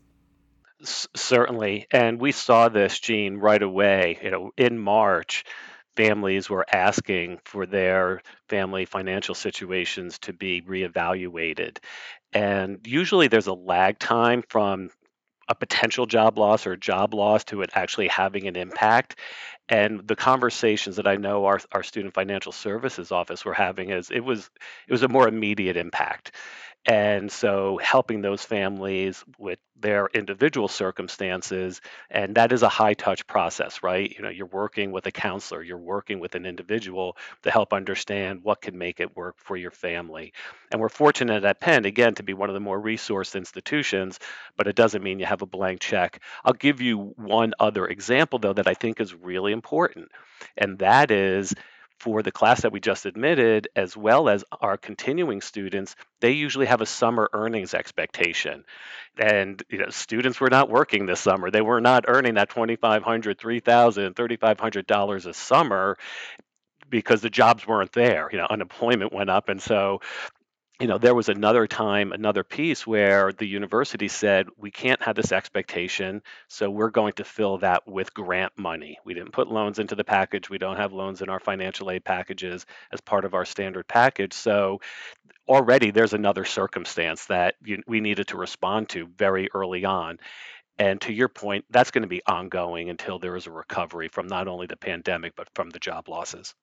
S- 0.81 1.07
certainly, 1.15 1.87
and 1.91 2.21
we 2.21 2.33
saw 2.33 2.69
this, 2.69 2.99
Jean, 2.99 3.37
right 3.37 3.63
away. 3.63 4.19
You 4.23 4.31
know, 4.31 4.51
in 4.57 4.79
March, 4.79 5.45
families 5.97 6.51
were 6.51 6.67
asking 6.73 7.39
for 7.45 7.67
their 7.67 8.23
family 8.49 8.85
financial 8.85 9.35
situations 9.35 10.19
to 10.21 10.33
be 10.33 10.63
reevaluated, 10.63 11.79
and 12.33 12.79
usually 12.85 13.29
there's 13.29 13.47
a 13.47 13.55
lag 13.55 13.99
time 13.99 14.43
from 14.49 14.91
a 15.53 15.55
potential 15.55 16.07
job 16.07 16.39
loss 16.39 16.67
or 16.67 16.77
job 16.77 17.13
loss 17.13 17.45
to 17.45 17.61
it 17.61 17.71
actually 17.75 18.09
having 18.09 18.49
an 18.49 18.57
impact. 18.57 19.17
And 19.69 20.01
the 20.09 20.17
conversations 20.17 20.97
that 20.97 21.07
I 21.07 21.17
know 21.17 21.45
our, 21.45 21.61
our 21.73 21.83
student 21.83 22.15
financial 22.15 22.53
services 22.53 23.13
office 23.13 23.45
were 23.45 23.53
having 23.53 23.91
is 23.91 24.11
it 24.11 24.21
was 24.21 24.51
it 24.89 24.93
was 24.93 25.03
a 25.03 25.09
more 25.09 25.29
immediate 25.29 25.77
impact. 25.77 26.33
And 26.85 27.31
so 27.31 27.79
helping 27.81 28.23
those 28.23 28.43
families 28.45 29.23
with 29.39 29.61
their 29.79 30.09
individual 30.15 30.67
circumstances, 30.67 31.81
and 32.11 32.35
that 32.35 32.51
is 32.53 32.63
a 32.63 32.69
high 32.69 32.95
touch 32.95 33.25
process, 33.27 33.83
right? 33.85 34.11
You 34.11 34.23
know, 34.23 34.29
you're 34.31 34.47
working 34.47 34.91
with 34.91 35.07
a 35.07 35.13
counselor, 35.13 35.63
you're 35.63 35.79
working 35.79 36.19
with 36.19 36.35
an 36.35 36.45
individual 36.45 37.17
to 37.43 37.51
help 37.53 37.73
understand 37.73 38.43
what 38.43 38.61
can 38.61 38.79
make 38.79 38.99
it 38.99 39.17
work 39.17 39.37
for 39.39 39.57
your 39.57 39.71
family. 39.71 40.33
And 40.73 40.81
we're 40.81 40.89
fortunate 40.89 41.45
at 41.45 41.61
Penn, 41.61 41.85
again, 41.85 42.15
to 42.17 42.25
be 42.25 42.35
one 42.35 42.49
of 42.51 42.55
the 42.55 42.61
more 42.61 42.81
resourced 42.81 43.37
institutions, 43.37 44.19
but 44.57 44.67
it 44.67 44.75
doesn't 44.77 45.03
mean 45.05 45.21
you 45.21 45.27
have 45.27 45.43
a 45.43 45.47
blank 45.47 45.81
check. 45.81 46.21
I'll 46.45 46.53
give 46.53 46.81
you 46.81 47.15
one 47.17 47.55
other 47.61 47.87
example, 47.87 48.41
though, 48.41 48.55
that 48.55 48.67
I 48.69 48.75
think 48.75 49.01
is 49.01 49.15
really 49.15 49.53
important, 49.53 50.11
and 50.57 50.79
that 50.81 51.13
is 51.13 51.55
for 52.03 52.21
the 52.21 52.33
class 52.33 52.63
that 52.63 52.73
we 52.73 52.81
just 52.81 53.07
admitted, 53.07 53.69
as 53.77 53.97
well 53.97 54.29
as 54.29 54.45
our 54.61 54.77
continuing 54.77 55.41
students, 55.41 55.95
they 56.21 56.33
usually 56.33 56.67
have 56.67 56.81
a 56.81 56.87
summer 56.87 57.31
earnings 57.33 57.75
expectation. 57.75 58.65
And 59.17 59.63
you 59.71 59.79
know, 59.79 59.91
students 59.91 60.41
were 60.41 60.51
not 60.51 60.69
working 60.69 61.07
this 61.07 61.21
summer. 61.21 61.53
They 61.53 61.61
were 61.61 61.81
not 61.81 62.07
earning 62.09 62.35
that 62.35 62.51
$2,500, 62.51 63.37
$3,000, 63.37 64.15
$3,500 64.15 65.27
a 65.27 65.33
summer 65.33 65.97
because 66.91 67.21
the 67.21 67.31
jobs 67.31 67.69
weren't 67.69 67.93
there. 67.93 68.29
You 68.33 68.39
know, 68.39 68.49
unemployment 68.51 69.13
went 69.13 69.31
up. 69.31 69.49
And 69.49 69.63
so 69.63 70.01
you 70.83 70.89
know, 70.89 70.99
there 70.99 71.15
was 71.15 71.29
another 71.29 71.69
time, 71.69 72.11
another 72.11 72.43
piece 72.43 72.85
where 72.85 73.31
the 73.31 73.47
university 73.47 74.09
said, 74.09 74.49
we 74.57 74.73
can't 74.73 75.01
have 75.01 75.15
this 75.15 75.31
expectation, 75.31 76.21
so 76.49 76.69
we're 76.69 76.91
going 76.91 77.13
to 77.13 77.25
fill 77.25 77.59
that 77.59 77.87
with 77.87 78.13
grant 78.13 78.53
money. 78.57 78.99
We 79.05 79.15
didn't 79.15 79.31
put 79.31 79.47
loans 79.47 79.79
into 79.79 79.95
the 79.95 80.03
package. 80.03 80.51
We 80.51 80.59
don't 80.59 80.79
have 80.79 80.93
loans 80.93 81.23
in 81.23 81.29
our 81.29 81.39
financial 81.39 81.89
aid 81.89 82.05
packages 82.05 82.67
as 82.91 83.01
part 83.01 83.25
of 83.25 83.33
our 83.33 83.45
standard 83.45 83.87
package. 83.87 84.33
So 84.33 84.81
already 85.47 85.93
there's 85.93 86.15
another 86.15 86.45
circumstance 86.45 87.27
that 87.27 87.55
you, 87.65 87.81
we 87.87 88.01
needed 88.01 88.27
to 88.29 88.37
respond 88.37 88.89
to 88.89 89.07
very 89.17 89.49
early 89.55 89.85
on. 89.85 90.19
And 90.79 91.01
to 91.03 91.13
your 91.13 91.29
point, 91.29 91.65
that's 91.71 91.93
going 91.93 92.03
to 92.03 92.09
be 92.09 92.23
ongoing 92.27 92.91
until 92.91 93.21
there 93.21 93.37
is 93.37 93.47
a 93.47 93.53
recovery 93.53 94.09
from 94.09 94.27
not 94.27 94.49
only 94.49 94.67
the 94.67 94.77
pandemic, 94.77 95.37
but 95.37 95.47
from 95.55 95.71
the 95.71 95.79
job 95.79 96.09
losses. 96.09 96.57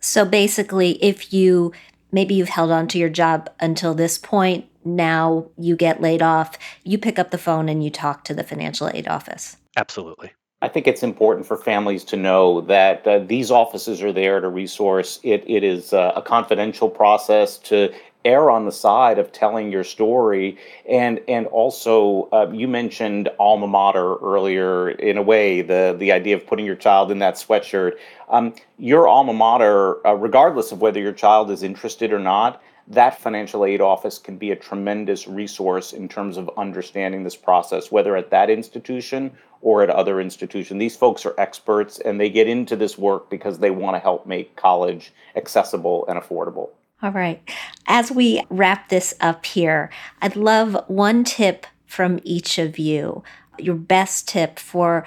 So 0.00 0.24
basically, 0.24 1.00
if 1.00 1.32
you 1.32 1.72
maybe 2.12 2.34
you've 2.34 2.50
held 2.50 2.70
on 2.70 2.86
to 2.88 2.98
your 2.98 3.08
job 3.08 3.50
until 3.58 3.94
this 3.94 4.18
point. 4.18 4.66
Now 4.84 5.46
you 5.58 5.76
get 5.76 6.00
laid 6.00 6.22
off. 6.22 6.58
You 6.84 6.98
pick 6.98 7.18
up 7.18 7.30
the 7.30 7.38
phone 7.38 7.68
and 7.68 7.82
you 7.82 7.90
talk 7.90 8.24
to 8.24 8.34
the 8.34 8.44
financial 8.44 8.88
aid 8.88 9.08
office. 9.08 9.56
Absolutely. 9.76 10.32
I 10.60 10.68
think 10.68 10.86
it's 10.86 11.02
important 11.02 11.44
for 11.44 11.56
families 11.56 12.04
to 12.04 12.16
know 12.16 12.60
that 12.62 13.04
uh, 13.04 13.18
these 13.18 13.50
offices 13.50 14.00
are 14.00 14.12
there 14.12 14.40
to 14.40 14.48
resource. 14.48 15.18
It, 15.24 15.42
it 15.48 15.64
is 15.64 15.92
uh, 15.92 16.12
a 16.14 16.22
confidential 16.22 16.88
process 16.88 17.58
to 17.58 17.92
err 18.24 18.50
on 18.50 18.64
the 18.64 18.72
side 18.72 19.18
of 19.18 19.32
telling 19.32 19.72
your 19.72 19.84
story. 19.84 20.58
And 20.88 21.20
and 21.28 21.46
also 21.46 22.28
uh, 22.32 22.50
you 22.52 22.68
mentioned 22.68 23.28
alma 23.38 23.66
mater 23.66 24.16
earlier 24.16 24.90
in 24.90 25.16
a 25.16 25.22
way 25.22 25.62
the 25.62 25.94
the 25.98 26.12
idea 26.12 26.36
of 26.36 26.46
putting 26.46 26.66
your 26.66 26.76
child 26.76 27.10
in 27.10 27.18
that 27.20 27.34
sweatshirt. 27.34 27.92
Um, 28.28 28.54
your 28.78 29.08
alma 29.08 29.32
mater 29.32 30.06
uh, 30.06 30.14
regardless 30.14 30.72
of 30.72 30.80
whether 30.80 31.00
your 31.00 31.12
child 31.12 31.50
is 31.50 31.62
interested 31.62 32.12
or 32.12 32.18
not 32.18 32.62
that 32.88 33.20
financial 33.20 33.64
aid 33.64 33.80
office 33.80 34.18
can 34.18 34.36
be 34.36 34.50
a 34.50 34.56
tremendous 34.56 35.28
resource 35.28 35.92
in 35.92 36.08
terms 36.08 36.36
of 36.36 36.50
understanding 36.56 37.22
this 37.22 37.36
process 37.36 37.92
whether 37.92 38.16
at 38.16 38.30
that 38.30 38.50
institution 38.50 39.30
or 39.60 39.82
at 39.82 39.90
other 39.90 40.20
institutions 40.20 40.80
these 40.80 40.96
folks 40.96 41.24
are 41.24 41.34
experts 41.38 42.00
and 42.00 42.20
they 42.20 42.28
get 42.28 42.48
into 42.48 42.74
this 42.74 42.98
work 42.98 43.30
because 43.30 43.58
they 43.58 43.70
want 43.70 43.94
to 43.94 44.00
help 44.00 44.26
make 44.26 44.56
college 44.56 45.12
accessible 45.36 46.04
and 46.08 46.20
affordable 46.20 46.70
all 47.02 47.10
right. 47.10 47.42
As 47.86 48.12
we 48.12 48.42
wrap 48.48 48.88
this 48.88 49.14
up 49.20 49.44
here, 49.44 49.90
I'd 50.20 50.36
love 50.36 50.76
one 50.86 51.24
tip 51.24 51.66
from 51.86 52.20
each 52.22 52.58
of 52.58 52.78
you, 52.78 53.22
your 53.58 53.74
best 53.74 54.28
tip 54.28 54.58
for 54.58 55.04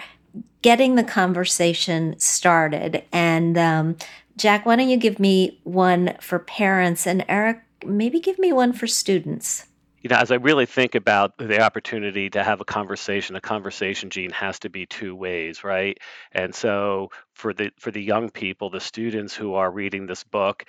getting 0.62 0.96
the 0.96 1.04
conversation 1.04 2.20
started. 2.20 3.04
And 3.12 3.58
um, 3.58 3.98
Jacques, 4.38 4.66
why 4.66 4.76
don't 4.76 4.90
you 4.90 4.98
give 4.98 5.20
me 5.20 5.60
one 5.64 6.18
for 6.20 6.40
parents? 6.40 7.08
And 7.08 7.24
Eric, 7.30 7.62
maybe 7.86 8.20
give 8.20 8.38
me 8.40 8.52
one 8.52 8.74
for 8.74 8.88
students 8.88 9.66
you 10.06 10.10
know, 10.10 10.18
as 10.18 10.30
I 10.30 10.36
really 10.36 10.68
think 10.68 10.94
about 10.94 11.36
the 11.40 11.62
opportunity 11.62 12.30
to 12.30 12.44
have 12.44 12.62
a 12.62 12.64
conversation, 12.64 13.36
a 13.36 13.42
conversation, 13.42 14.12
Jean 14.12 14.30
has 14.30 14.60
to 14.60 14.70
be 14.70 14.86
two 14.86 15.16
ways, 15.16 15.64
right? 15.64 15.98
And 16.32 16.54
so 16.54 17.10
for 17.34 17.56
the 17.56 17.72
for 17.80 17.90
the 17.90 18.04
young 18.04 18.30
people, 18.30 18.70
the 18.70 18.80
students 18.80 19.34
who 19.34 19.56
are 19.56 19.72
reading 19.72 20.06
this 20.06 20.24
book, 20.24 20.66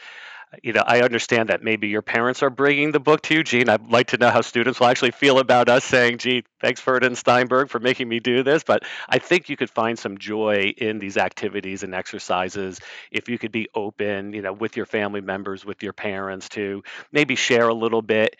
you 0.62 0.72
know, 0.72 0.82
I 0.86 1.00
understand 1.00 1.48
that 1.48 1.62
maybe 1.62 1.88
your 1.88 2.02
parents 2.02 2.42
are 2.42 2.50
bringing 2.50 2.92
the 2.92 3.00
book 3.00 3.20
to 3.22 3.34
you, 3.34 3.42
Jean. 3.42 3.68
I'd 3.68 3.90
like 3.90 4.08
to 4.08 4.16
know 4.16 4.30
how 4.30 4.40
students 4.40 4.78
will 4.80 4.86
actually 4.86 5.10
feel 5.10 5.38
about 5.38 5.68
us 5.68 5.84
saying, 5.84 6.18
"Gee, 6.18 6.44
thanks 6.60 6.80
Furda 6.80 7.06
and 7.06 7.18
Steinberg 7.18 7.68
for 7.68 7.80
making 7.80 8.08
me 8.08 8.20
do 8.20 8.42
this." 8.42 8.62
But 8.64 8.84
I 9.08 9.18
think 9.18 9.48
you 9.48 9.56
could 9.56 9.70
find 9.70 9.98
some 9.98 10.18
joy 10.18 10.72
in 10.76 10.98
these 10.98 11.16
activities 11.16 11.82
and 11.82 11.94
exercises 11.94 12.80
if 13.10 13.28
you 13.28 13.38
could 13.38 13.52
be 13.52 13.68
open, 13.74 14.32
you 14.32 14.42
know, 14.42 14.52
with 14.52 14.76
your 14.76 14.86
family 14.86 15.20
members, 15.20 15.64
with 15.64 15.82
your 15.82 15.92
parents, 15.92 16.48
to 16.50 16.82
maybe 17.12 17.34
share 17.34 17.68
a 17.68 17.74
little 17.74 18.02
bit, 18.02 18.36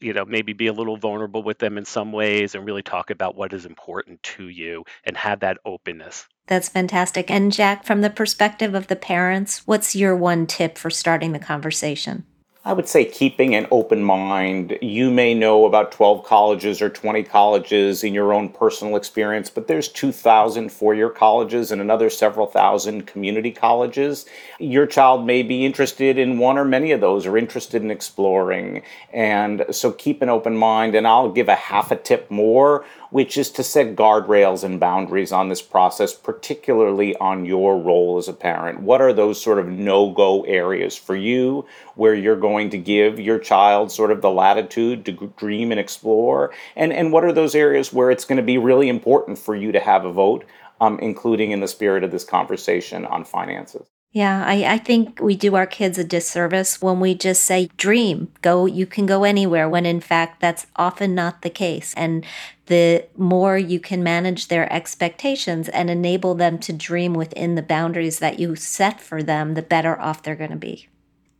you 0.00 0.12
know, 0.12 0.24
maybe 0.24 0.52
be 0.52 0.66
a 0.66 0.72
little 0.72 0.96
vulnerable 0.96 1.42
with 1.42 1.58
them 1.58 1.78
in 1.78 1.84
some 1.84 2.12
ways, 2.12 2.54
and 2.54 2.66
really 2.66 2.82
talk 2.82 3.10
about 3.10 3.34
what 3.36 3.52
is 3.52 3.64
important 3.66 4.22
to 4.22 4.48
you 4.48 4.84
and 5.04 5.16
have 5.16 5.40
that 5.40 5.58
openness. 5.64 6.28
That's 6.48 6.68
fantastic. 6.68 7.30
And 7.30 7.52
Jacques, 7.54 7.84
from 7.84 8.00
the 8.00 8.10
perspective 8.10 8.74
of 8.74 8.88
the 8.88 8.96
parents, 8.96 9.66
what's 9.66 9.94
your 9.94 10.16
one 10.16 10.46
tip 10.46 10.78
for 10.78 10.90
starting 10.90 11.32
the 11.32 11.38
conversation? 11.38 12.24
I 12.68 12.74
would 12.74 12.86
say 12.86 13.06
keeping 13.06 13.54
an 13.54 13.66
open 13.70 14.02
mind. 14.02 14.76
You 14.82 15.10
may 15.10 15.32
know 15.32 15.64
about 15.64 15.90
12 15.90 16.22
colleges 16.24 16.82
or 16.82 16.90
20 16.90 17.22
colleges 17.22 18.04
in 18.04 18.12
your 18.12 18.34
own 18.34 18.50
personal 18.50 18.96
experience, 18.96 19.48
but 19.48 19.68
there's 19.68 19.88
2,000 19.88 20.70
four 20.70 20.94
year 20.94 21.08
colleges 21.08 21.70
and 21.70 21.80
another 21.80 22.10
several 22.10 22.46
thousand 22.46 23.06
community 23.06 23.52
colleges. 23.52 24.26
Your 24.58 24.86
child 24.86 25.24
may 25.24 25.42
be 25.42 25.64
interested 25.64 26.18
in 26.18 26.38
one 26.38 26.58
or 26.58 26.64
many 26.66 26.92
of 26.92 27.00
those 27.00 27.24
or 27.24 27.38
interested 27.38 27.82
in 27.82 27.90
exploring. 27.90 28.82
And 29.14 29.64
so 29.70 29.90
keep 29.92 30.20
an 30.20 30.28
open 30.28 30.56
mind. 30.56 30.94
And 30.94 31.06
I'll 31.06 31.32
give 31.32 31.48
a 31.48 31.54
half 31.54 31.90
a 31.90 31.96
tip 31.96 32.30
more 32.30 32.84
which 33.10 33.36
is 33.36 33.50
to 33.50 33.62
set 33.62 33.96
guardrails 33.96 34.64
and 34.64 34.80
boundaries 34.80 35.32
on 35.32 35.48
this 35.48 35.62
process, 35.62 36.14
particularly 36.14 37.16
on 37.16 37.44
your 37.44 37.78
role 37.78 38.18
as 38.18 38.28
a 38.28 38.32
parent. 38.32 38.80
What 38.80 39.00
are 39.00 39.12
those 39.12 39.40
sort 39.40 39.58
of 39.58 39.68
no 39.68 40.10
go 40.10 40.42
areas 40.42 40.96
for 40.96 41.16
you 41.16 41.66
where 41.94 42.14
you're 42.14 42.36
going 42.36 42.70
to 42.70 42.78
give 42.78 43.18
your 43.18 43.38
child 43.38 43.90
sort 43.90 44.10
of 44.10 44.20
the 44.20 44.30
latitude 44.30 45.04
to 45.06 45.32
dream 45.36 45.70
and 45.70 45.80
explore? 45.80 46.52
And, 46.76 46.92
and 46.92 47.12
what 47.12 47.24
are 47.24 47.32
those 47.32 47.54
areas 47.54 47.92
where 47.92 48.10
it's 48.10 48.24
going 48.24 48.36
to 48.36 48.42
be 48.42 48.58
really 48.58 48.88
important 48.88 49.38
for 49.38 49.54
you 49.54 49.72
to 49.72 49.80
have 49.80 50.04
a 50.04 50.12
vote, 50.12 50.44
um, 50.80 50.98
including 51.00 51.50
in 51.50 51.60
the 51.60 51.68
spirit 51.68 52.04
of 52.04 52.10
this 52.10 52.24
conversation 52.24 53.04
on 53.04 53.24
finances? 53.24 53.86
Yeah, 54.18 54.42
I, 54.44 54.64
I 54.64 54.78
think 54.78 55.20
we 55.20 55.36
do 55.36 55.54
our 55.54 55.64
kids 55.64 55.96
a 55.96 56.02
disservice 56.02 56.82
when 56.82 56.98
we 56.98 57.14
just 57.14 57.44
say, 57.44 57.70
dream, 57.76 58.32
go, 58.42 58.66
you 58.66 58.84
can 58.84 59.06
go 59.06 59.22
anywhere, 59.22 59.68
when 59.68 59.86
in 59.86 60.00
fact 60.00 60.40
that's 60.40 60.66
often 60.74 61.14
not 61.14 61.42
the 61.42 61.50
case. 61.50 61.94
And 61.96 62.26
the 62.66 63.06
more 63.16 63.56
you 63.56 63.78
can 63.78 64.02
manage 64.02 64.48
their 64.48 64.72
expectations 64.72 65.68
and 65.68 65.88
enable 65.88 66.34
them 66.34 66.58
to 66.58 66.72
dream 66.72 67.14
within 67.14 67.54
the 67.54 67.62
boundaries 67.62 68.18
that 68.18 68.40
you 68.40 68.56
set 68.56 69.00
for 69.00 69.22
them, 69.22 69.54
the 69.54 69.62
better 69.62 69.96
off 70.00 70.24
they're 70.24 70.34
going 70.34 70.50
to 70.50 70.56
be. 70.56 70.88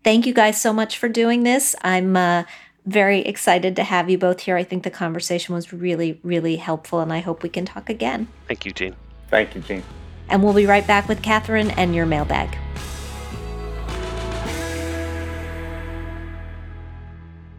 Thank 0.05 0.25
you 0.25 0.33
guys 0.33 0.63
so 0.63 0.73
much 0.73 0.99
for 0.99 1.09
doing 1.09 1.43
this. 1.43 1.75
I'm 1.83 2.17
uh, 2.17 2.45
very 2.87 3.23
excited 3.23 3.75
to 3.75 3.83
have 3.83 4.09
you 4.09 4.19
both 4.19 4.43
here. 4.43 4.57
I 4.57 4.63
think 4.63 4.85
the 4.85 4.91
conversation 4.91 5.53
was 5.53 5.73
really, 5.73 6.21
really 6.23 6.55
helpful, 6.55 7.01
and 7.01 7.13
I 7.13 7.19
hope 7.19 7.43
we 7.43 7.49
can 7.49 7.65
talk 7.65 7.91
again. 7.91 8.29
Thank 8.47 8.65
you, 8.65 8.71
Jean. 8.71 8.95
Thank 9.31 9.57
you, 9.57 9.63
Jean 9.63 9.83
and 10.29 10.43
we'll 10.43 10.55
be 10.55 10.67
right 10.67 10.87
back 10.87 11.09
with 11.09 11.23
Kathryn 11.23 11.73
and 11.77 11.95
your 11.95 12.07
mailbag. 12.07 12.57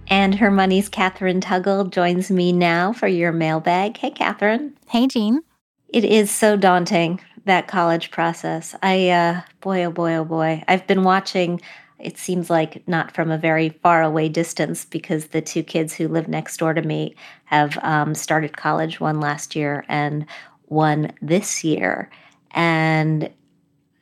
And 0.10 0.36
her 0.36 0.50
money's 0.50 0.90
Kathryn 0.90 1.40
Tuggle 1.40 1.90
joins 1.90 2.32
me 2.32 2.52
now 2.52 2.94
for 2.94 3.08
your 3.08 3.32
mailbag. 3.32 3.98
Hey, 3.98 4.10
Kathryn. 4.10 4.74
Hey, 4.88 5.06
Jean. 5.06 5.42
It 5.90 6.04
is 6.04 6.32
so 6.32 6.58
daunting, 6.58 7.22
that 7.46 7.68
college 7.68 8.10
process. 8.10 8.76
I, 8.82 9.10
uh, 9.10 9.42
boy, 9.62 9.84
oh 9.86 9.92
boy, 9.92 10.16
oh 10.16 10.26
boy. 10.26 10.64
I've 10.68 10.88
been 10.88 11.04
watching, 11.04 11.62
it 12.00 12.18
seems 12.18 12.50
like 12.50 12.88
not 12.88 13.14
from 13.14 13.30
a 13.30 13.38
very 13.38 13.70
far 13.70 14.02
away 14.02 14.30
distance 14.30 14.84
because 14.86 15.28
the 15.28 15.42
two 15.42 15.62
kids 15.64 15.94
who 15.94 16.08
live 16.08 16.28
next 16.28 16.58
door 16.58 16.74
to 16.74 16.82
me 16.82 17.16
have 17.46 17.78
um, 17.84 18.16
started 18.16 18.58
college, 18.58 19.00
one 19.00 19.20
last 19.20 19.56
year 19.56 19.86
and 19.88 20.26
one 20.66 21.12
this 21.22 21.64
year. 21.64 22.10
And 22.52 23.30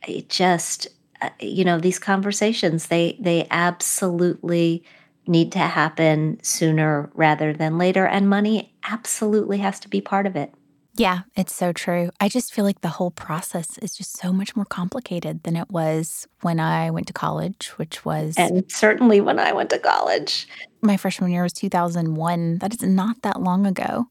it 0.07 0.29
just, 0.29 0.87
uh, 1.21 1.29
you 1.41 1.65
know, 1.65 1.79
these 1.79 1.99
conversations, 1.99 2.87
they, 2.87 3.17
they 3.19 3.45
absolutely 3.51 4.83
need 5.27 5.51
to 5.53 5.59
happen 5.59 6.39
sooner 6.43 7.09
rather 7.13 7.53
than 7.53 7.77
later. 7.77 8.05
And 8.05 8.29
money 8.29 8.73
absolutely 8.83 9.59
has 9.59 9.79
to 9.81 9.89
be 9.89 10.01
part 10.01 10.25
of 10.25 10.35
it. 10.35 10.53
Yeah, 10.95 11.21
it's 11.35 11.53
so 11.53 11.71
true. 11.71 12.09
I 12.19 12.27
just 12.27 12.51
feel 12.51 12.65
like 12.65 12.81
the 12.81 12.87
whole 12.87 13.11
process 13.11 13.77
is 13.77 13.95
just 13.95 14.17
so 14.17 14.33
much 14.33 14.55
more 14.55 14.65
complicated 14.65 15.43
than 15.43 15.55
it 15.55 15.69
was 15.69 16.27
when 16.41 16.59
I 16.59 16.89
went 16.89 17.05
to 17.07 17.13
college, 17.13 17.67
which 17.77 18.03
was. 18.03 18.33
And 18.35 18.69
certainly 18.71 19.21
when 19.21 19.37
I 19.37 19.53
went 19.53 19.69
to 19.69 19.79
college. 19.79 20.47
My 20.81 20.97
freshman 20.97 21.31
year 21.31 21.43
was 21.43 21.53
2001. 21.53 22.57
That 22.57 22.73
is 22.73 22.81
not 22.81 23.21
that 23.21 23.41
long 23.41 23.67
ago. 23.67 24.07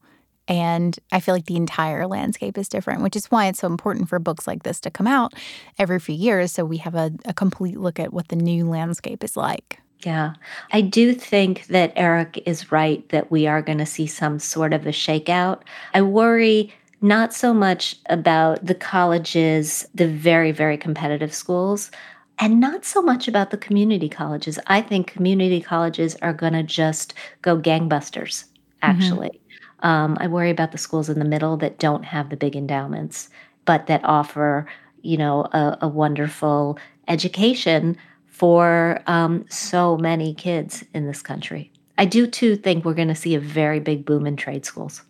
And 0.48 0.96
I 1.10 1.18
feel 1.18 1.34
like 1.34 1.46
the 1.46 1.56
entire 1.56 2.06
landscape 2.06 2.56
is 2.56 2.68
different, 2.68 3.02
which 3.02 3.16
is 3.16 3.26
why 3.32 3.46
it's 3.46 3.58
so 3.58 3.66
important 3.66 4.08
for 4.08 4.20
books 4.20 4.46
like 4.46 4.62
this 4.62 4.80
to 4.82 4.90
come 4.90 5.08
out 5.08 5.34
every 5.80 5.98
few 5.98 6.14
years 6.14 6.52
so 6.52 6.64
we 6.64 6.76
have 6.78 6.94
a, 6.94 7.10
a 7.24 7.34
complete 7.34 7.80
look 7.80 7.98
at 7.98 8.12
what 8.12 8.28
the 8.28 8.36
new 8.36 8.68
landscape 8.68 9.24
is 9.24 9.36
like. 9.36 9.80
Yeah. 10.04 10.34
I 10.72 10.82
do 10.82 11.14
think 11.14 11.66
that 11.66 11.92
Eric 11.96 12.42
is 12.46 12.70
right 12.70 13.08
that 13.08 13.30
we 13.30 13.46
are 13.46 13.62
going 13.62 13.78
to 13.78 13.86
see 13.86 14.06
some 14.06 14.38
sort 14.38 14.72
of 14.72 14.86
a 14.86 14.90
shakeout. 14.90 15.62
I 15.94 16.02
worry 16.02 16.72
not 17.00 17.34
so 17.34 17.52
much 17.52 17.96
about 18.08 18.64
the 18.64 18.74
colleges, 18.74 19.86
the 19.94 20.08
very, 20.08 20.52
very 20.52 20.76
competitive 20.76 21.34
schools, 21.34 21.90
and 22.38 22.60
not 22.60 22.84
so 22.84 23.00
much 23.00 23.28
about 23.28 23.50
the 23.50 23.56
community 23.56 24.08
colleges. 24.08 24.58
I 24.66 24.80
think 24.82 25.06
community 25.06 25.60
colleges 25.60 26.16
are 26.22 26.32
going 26.32 26.52
to 26.52 26.62
just 26.62 27.14
go 27.42 27.58
gangbusters, 27.58 28.44
mm-hmm. 28.44 28.82
actually. 28.82 29.28
Mm-hmm. 29.28 29.86
Um, 29.86 30.18
I 30.20 30.26
worry 30.26 30.50
about 30.50 30.72
the 30.72 30.78
schools 30.78 31.08
in 31.08 31.18
the 31.18 31.24
middle 31.24 31.56
that 31.58 31.78
don't 31.78 32.04
have 32.04 32.30
the 32.30 32.36
big 32.36 32.56
endowments, 32.56 33.28
but 33.64 33.86
that 33.86 34.04
offer, 34.04 34.66
you 35.02 35.16
know, 35.16 35.42
a, 35.52 35.78
a 35.82 35.88
wonderful 35.88 36.78
education 37.08 37.96
for 38.36 39.00
um, 39.06 39.46
so 39.48 39.96
many 39.96 40.34
kids 40.34 40.84
in 40.92 41.06
this 41.06 41.22
country. 41.22 41.72
I 41.96 42.04
do 42.04 42.26
too 42.26 42.54
think 42.54 42.84
we're 42.84 42.92
going 42.92 43.08
to 43.08 43.14
see 43.14 43.34
a 43.34 43.40
very 43.40 43.80
big 43.80 44.04
boom 44.04 44.26
in 44.26 44.36
trade 44.36 44.66
schools. 44.66 45.02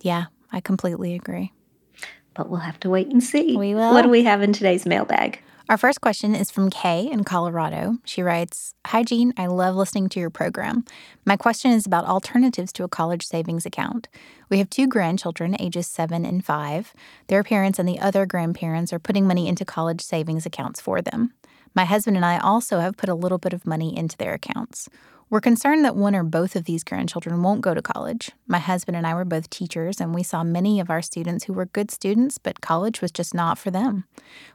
Yeah, 0.00 0.26
I 0.50 0.60
completely 0.60 1.14
agree. 1.14 1.52
But 2.32 2.48
we'll 2.48 2.60
have 2.60 2.80
to 2.80 2.88
wait 2.88 3.08
and 3.08 3.22
see. 3.22 3.54
We 3.54 3.74
will. 3.74 3.92
What 3.92 4.02
do 4.02 4.08
we 4.08 4.24
have 4.24 4.40
in 4.40 4.54
today's 4.54 4.86
mailbag? 4.86 5.42
Our 5.68 5.76
first 5.76 6.00
question 6.00 6.34
is 6.34 6.50
from 6.50 6.70
Kay 6.70 7.10
in 7.10 7.24
Colorado. 7.24 7.98
She 8.06 8.22
writes 8.22 8.74
Hi, 8.86 9.02
Jean. 9.02 9.34
I 9.36 9.44
love 9.46 9.76
listening 9.76 10.08
to 10.10 10.20
your 10.20 10.30
program. 10.30 10.86
My 11.26 11.36
question 11.36 11.70
is 11.70 11.84
about 11.84 12.06
alternatives 12.06 12.72
to 12.74 12.84
a 12.84 12.88
college 12.88 13.26
savings 13.26 13.66
account. 13.66 14.08
We 14.48 14.56
have 14.56 14.70
two 14.70 14.86
grandchildren, 14.86 15.54
ages 15.60 15.86
seven 15.86 16.24
and 16.24 16.42
five. 16.42 16.94
Their 17.26 17.44
parents 17.44 17.78
and 17.78 17.86
the 17.86 17.98
other 17.98 18.24
grandparents 18.24 18.90
are 18.90 18.98
putting 18.98 19.26
money 19.26 19.48
into 19.48 19.66
college 19.66 20.00
savings 20.00 20.46
accounts 20.46 20.80
for 20.80 21.02
them. 21.02 21.34
My 21.74 21.84
husband 21.84 22.16
and 22.16 22.24
I 22.24 22.38
also 22.38 22.78
have 22.78 22.96
put 22.96 23.08
a 23.08 23.14
little 23.14 23.38
bit 23.38 23.52
of 23.52 23.66
money 23.66 23.96
into 23.96 24.16
their 24.16 24.34
accounts. 24.34 24.88
We're 25.30 25.40
concerned 25.40 25.84
that 25.84 25.96
one 25.96 26.14
or 26.14 26.22
both 26.22 26.54
of 26.54 26.64
these 26.64 26.84
grandchildren 26.84 27.42
won't 27.42 27.62
go 27.62 27.74
to 27.74 27.82
college. 27.82 28.30
My 28.46 28.58
husband 28.58 28.96
and 28.96 29.04
I 29.04 29.14
were 29.14 29.24
both 29.24 29.50
teachers, 29.50 30.00
and 30.00 30.14
we 30.14 30.22
saw 30.22 30.44
many 30.44 30.78
of 30.78 30.90
our 30.90 31.02
students 31.02 31.44
who 31.44 31.52
were 31.52 31.66
good 31.66 31.90
students, 31.90 32.38
but 32.38 32.60
college 32.60 33.00
was 33.00 33.10
just 33.10 33.34
not 33.34 33.58
for 33.58 33.72
them. 33.72 34.04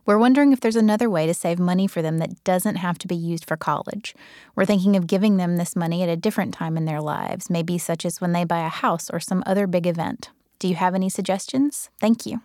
We're 0.05 0.17
wondering 0.17 0.53
if 0.53 0.61
there's 0.61 0.77
another 0.77 1.09
way 1.09 1.25
to 1.25 1.33
save 1.33 1.59
money 1.59 1.87
for 1.87 2.01
them 2.01 2.19
that 2.19 2.41
doesn't 2.45 2.77
have 2.77 2.97
to 2.99 3.07
be 3.07 3.15
used 3.15 3.45
for 3.45 3.57
college. 3.57 4.15
We're 4.55 4.65
thinking 4.65 4.95
of 4.95 5.07
giving 5.07 5.35
them 5.35 5.57
this 5.57 5.75
money 5.75 6.03
at 6.03 6.09
a 6.09 6.15
different 6.15 6.53
time 6.53 6.77
in 6.77 6.85
their 6.85 7.01
lives, 7.01 7.49
maybe 7.49 7.77
such 7.77 8.05
as 8.05 8.21
when 8.21 8.31
they 8.31 8.45
buy 8.45 8.65
a 8.65 8.69
house 8.69 9.09
or 9.09 9.19
some 9.19 9.43
other 9.45 9.67
big 9.67 9.85
event. 9.85 10.29
Do 10.59 10.69
you 10.69 10.75
have 10.75 10.95
any 10.95 11.09
suggestions? 11.09 11.89
Thank 11.99 12.25
you. 12.25 12.41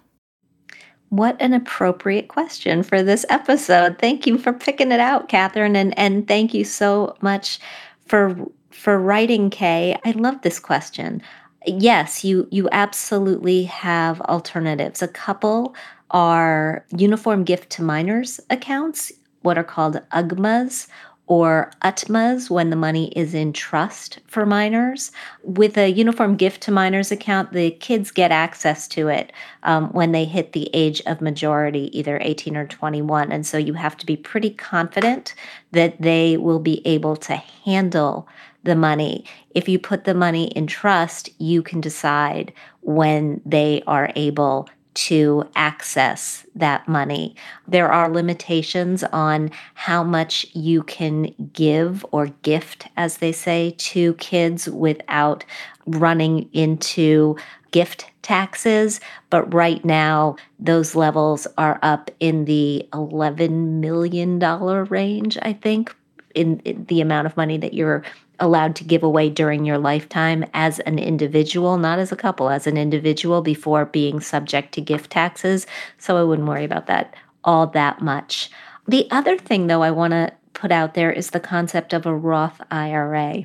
What 1.14 1.36
an 1.40 1.52
appropriate 1.52 2.26
question 2.26 2.82
for 2.82 3.00
this 3.00 3.24
episode. 3.28 4.00
Thank 4.00 4.26
you 4.26 4.36
for 4.36 4.52
picking 4.52 4.90
it 4.90 4.98
out, 4.98 5.28
Kathryn, 5.28 5.76
and, 5.76 5.96
and 5.96 6.26
thank 6.26 6.52
you 6.52 6.64
so 6.64 7.16
much 7.20 7.60
for 8.04 8.36
for 8.72 8.98
writing, 8.98 9.48
Kay. 9.48 9.96
I 10.04 10.10
love 10.10 10.42
this 10.42 10.58
question. 10.58 11.22
Yes, 11.68 12.24
you 12.24 12.48
you 12.50 12.68
absolutely 12.72 13.62
have 13.62 14.20
alternatives. 14.22 15.02
A 15.02 15.06
couple 15.06 15.76
are 16.10 16.84
uniform 16.96 17.44
gift 17.44 17.70
to 17.70 17.82
minors 17.82 18.40
accounts, 18.50 19.12
what 19.42 19.56
are 19.56 19.62
called 19.62 20.00
UGMAs 20.10 20.88
or 21.26 21.70
UTMAs 21.82 22.50
when 22.50 22.70
the 22.70 22.76
money 22.76 23.08
is 23.16 23.34
in 23.34 23.52
trust 23.52 24.18
for 24.26 24.44
minors. 24.44 25.10
With 25.42 25.78
a 25.78 25.90
uniform 25.90 26.36
gift 26.36 26.62
to 26.62 26.70
minors 26.70 27.10
account, 27.10 27.52
the 27.52 27.70
kids 27.70 28.10
get 28.10 28.30
access 28.30 28.86
to 28.88 29.08
it 29.08 29.32
um, 29.62 29.88
when 29.92 30.12
they 30.12 30.24
hit 30.24 30.52
the 30.52 30.68
age 30.74 31.00
of 31.06 31.20
majority, 31.20 31.96
either 31.98 32.18
18 32.20 32.56
or 32.56 32.66
21. 32.66 33.32
And 33.32 33.46
so 33.46 33.56
you 33.56 33.72
have 33.74 33.96
to 33.98 34.06
be 34.06 34.16
pretty 34.16 34.50
confident 34.50 35.34
that 35.72 36.00
they 36.00 36.36
will 36.36 36.60
be 36.60 36.86
able 36.86 37.16
to 37.16 37.36
handle 37.36 38.28
the 38.64 38.76
money. 38.76 39.24
If 39.54 39.68
you 39.68 39.78
put 39.78 40.04
the 40.04 40.14
money 40.14 40.48
in 40.48 40.66
trust, 40.66 41.28
you 41.38 41.62
can 41.62 41.80
decide 41.80 42.52
when 42.80 43.40
they 43.46 43.82
are 43.86 44.10
able 44.16 44.68
to 44.94 45.48
access 45.56 46.46
that 46.54 46.88
money. 46.88 47.34
There 47.66 47.92
are 47.92 48.08
limitations 48.08 49.04
on 49.04 49.50
how 49.74 50.02
much 50.02 50.46
you 50.52 50.82
can 50.84 51.34
give 51.52 52.04
or 52.12 52.28
gift, 52.42 52.88
as 52.96 53.18
they 53.18 53.32
say, 53.32 53.74
to 53.78 54.14
kids 54.14 54.68
without 54.68 55.44
running 55.86 56.48
into 56.52 57.36
gift 57.70 58.06
taxes. 58.22 59.00
But 59.30 59.52
right 59.52 59.84
now, 59.84 60.36
those 60.58 60.94
levels 60.94 61.46
are 61.58 61.78
up 61.82 62.10
in 62.20 62.44
the 62.44 62.88
$11 62.92 63.80
million 63.80 64.38
range, 64.38 65.36
I 65.42 65.52
think, 65.52 65.94
in, 66.34 66.60
in 66.60 66.84
the 66.86 67.00
amount 67.00 67.26
of 67.26 67.36
money 67.36 67.56
that 67.58 67.74
you're 67.74 68.02
allowed 68.40 68.74
to 68.76 68.84
give 68.84 69.02
away 69.02 69.30
during 69.30 69.64
your 69.64 69.78
lifetime 69.78 70.44
as 70.54 70.80
an 70.80 70.98
individual, 70.98 71.78
not 71.78 71.98
as 71.98 72.10
a 72.10 72.16
couple, 72.16 72.50
as 72.50 72.66
an 72.66 72.76
individual 72.76 73.42
before 73.42 73.84
being 73.86 74.20
subject 74.20 74.72
to 74.74 74.80
gift 74.80 75.10
taxes. 75.10 75.66
So 75.98 76.16
I 76.16 76.24
wouldn't 76.24 76.48
worry 76.48 76.64
about 76.64 76.86
that 76.86 77.14
all 77.44 77.66
that 77.68 78.00
much. 78.00 78.50
The 78.88 79.06
other 79.10 79.36
thing, 79.38 79.66
though, 79.66 79.82
I 79.82 79.90
want 79.90 80.12
to 80.12 80.32
put 80.54 80.72
out 80.72 80.94
there 80.94 81.12
is 81.12 81.30
the 81.30 81.40
concept 81.40 81.92
of 81.92 82.06
a 82.06 82.14
Roth 82.14 82.60
IRA. 82.70 83.44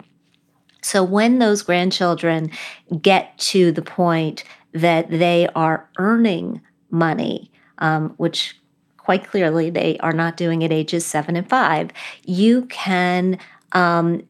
So 0.82 1.04
when 1.04 1.40
those 1.40 1.62
grandchildren 1.62 2.52
get 3.02 3.38
to 3.40 3.72
the 3.72 3.82
point 3.82 4.44
that 4.74 5.10
they 5.10 5.48
are 5.56 5.90
earning 5.98 6.62
money, 6.90 7.52
um, 7.80 8.14
which 8.18 8.60
quite 9.10 9.28
clearly 9.28 9.72
they 9.72 9.98
are 10.02 10.14
not 10.14 10.38
doing 10.38 10.64
at 10.64 10.72
ages 10.72 11.04
seven 11.04 11.36
and 11.36 11.50
five, 11.50 11.90
you 12.26 12.66
can 12.66 13.40
um, 13.72 14.22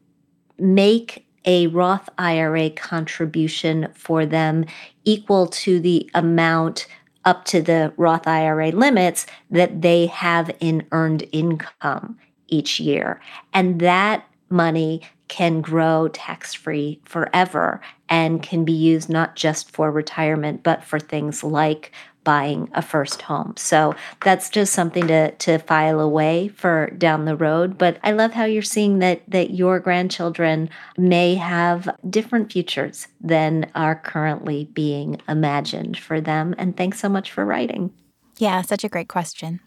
make 0.58 1.26
a 1.44 1.66
Roth 1.66 2.08
IRA 2.16 2.70
contribution 2.70 3.88
for 3.92 4.24
them 4.24 4.64
equal 5.04 5.48
to 5.48 5.80
the 5.80 6.08
amount 6.14 6.86
up 7.26 7.44
to 7.44 7.60
the 7.60 7.92
Roth 7.98 8.26
IRA 8.26 8.70
limits 8.70 9.26
that 9.50 9.82
they 9.82 10.06
have 10.06 10.50
in 10.60 10.86
earned 10.92 11.24
income 11.30 12.16
each 12.48 12.80
year. 12.80 13.20
And 13.52 13.80
that 13.80 14.26
money 14.48 15.02
can 15.28 15.60
grow 15.60 16.08
tax 16.08 16.54
free 16.54 17.00
forever 17.04 17.82
and 18.08 18.42
can 18.42 18.64
be 18.64 18.72
used 18.72 19.10
not 19.10 19.36
just 19.36 19.70
for 19.70 19.92
retirement, 19.92 20.62
but 20.62 20.82
for 20.82 20.98
things 20.98 21.44
like 21.44 21.92
buying 22.24 22.68
a 22.74 22.82
first 22.82 23.22
home. 23.22 23.54
So 23.56 23.94
that's 24.22 24.50
just 24.50 24.72
something 24.72 25.06
to 25.06 25.30
to 25.32 25.58
file 25.58 26.00
away 26.00 26.48
for 26.48 26.90
down 26.98 27.24
the 27.24 27.36
road. 27.36 27.78
But 27.78 27.98
I 28.02 28.12
love 28.12 28.32
how 28.32 28.44
you're 28.44 28.62
seeing 28.62 28.98
that 28.98 29.22
that 29.28 29.50
your 29.54 29.80
grandchildren 29.80 30.70
may 30.96 31.34
have 31.36 31.88
different 32.08 32.52
futures 32.52 33.08
than 33.20 33.70
are 33.74 33.96
currently 33.96 34.66
being 34.66 35.20
imagined 35.28 35.98
for 35.98 36.20
them. 36.20 36.54
And 36.58 36.76
thanks 36.76 37.00
so 37.00 37.08
much 37.08 37.30
for 37.30 37.44
writing. 37.44 37.92
Yeah, 38.38 38.62
such 38.62 38.84
a 38.84 38.88
great 38.88 39.08
question. 39.08 39.60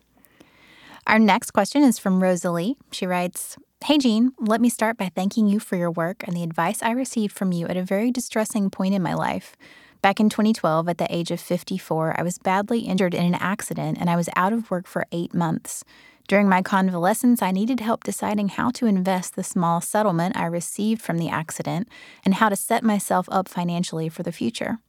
Our 1.06 1.20
next 1.20 1.52
question 1.52 1.84
is 1.84 2.00
from 2.00 2.24
Rosalie. 2.24 2.78
She 2.92 3.06
writes, 3.06 3.58
Hey, 3.84 3.98
Jean, 3.98 4.32
let 4.40 4.62
me 4.62 4.70
start 4.70 4.98
by 4.98 5.10
thanking 5.10 5.48
you 5.48 5.60
for 5.60 5.76
your 5.76 5.92
work 5.92 6.24
and 6.26 6.36
the 6.36 6.44
advice 6.44 6.82
I 6.82 6.92
received 6.92 7.36
from 7.36 7.52
you 7.52 7.68
at 7.68 7.76
a 7.76 7.84
very 7.84 8.12
distressing 8.12 8.70
point 8.70 8.94
in 8.94 9.02
my 9.02 9.14
life. 9.14 9.58
Back 10.04 10.20
in 10.20 10.28
2012, 10.28 10.90
at 10.90 10.98
the 10.98 11.08
age 11.10 11.32
of 11.32 11.40
54, 11.40 12.20
I 12.20 12.24
was 12.24 12.38
badly 12.38 12.80
injured 12.82 13.14
in 13.14 13.24
an 13.24 13.36
accident 13.36 13.98
and 14.02 14.10
I 14.10 14.18
was 14.18 14.28
out 14.36 14.52
of 14.52 14.70
work 14.70 14.86
for 14.86 15.06
eight 15.14 15.34
months. 15.34 15.86
During 16.28 16.50
my 16.50 16.62
convalescence, 16.62 17.42
I 17.42 17.52
needed 17.52 17.80
help 17.80 18.04
deciding 18.04 18.50
how 18.50 18.70
to 18.72 18.86
invest 18.86 19.38
the 19.38 19.46
small 19.46 19.80
settlement 19.80 20.36
I 20.36 20.48
received 20.48 21.02
from 21.02 21.20
the 21.20 21.30
accident 21.30 21.88
and 22.26 22.34
how 22.34 22.50
to 22.50 22.58
set 22.58 22.84
myself 22.84 23.30
up 23.32 23.48
financially 23.48 24.10
for 24.10 24.24
the 24.24 24.34
future. 24.34 24.80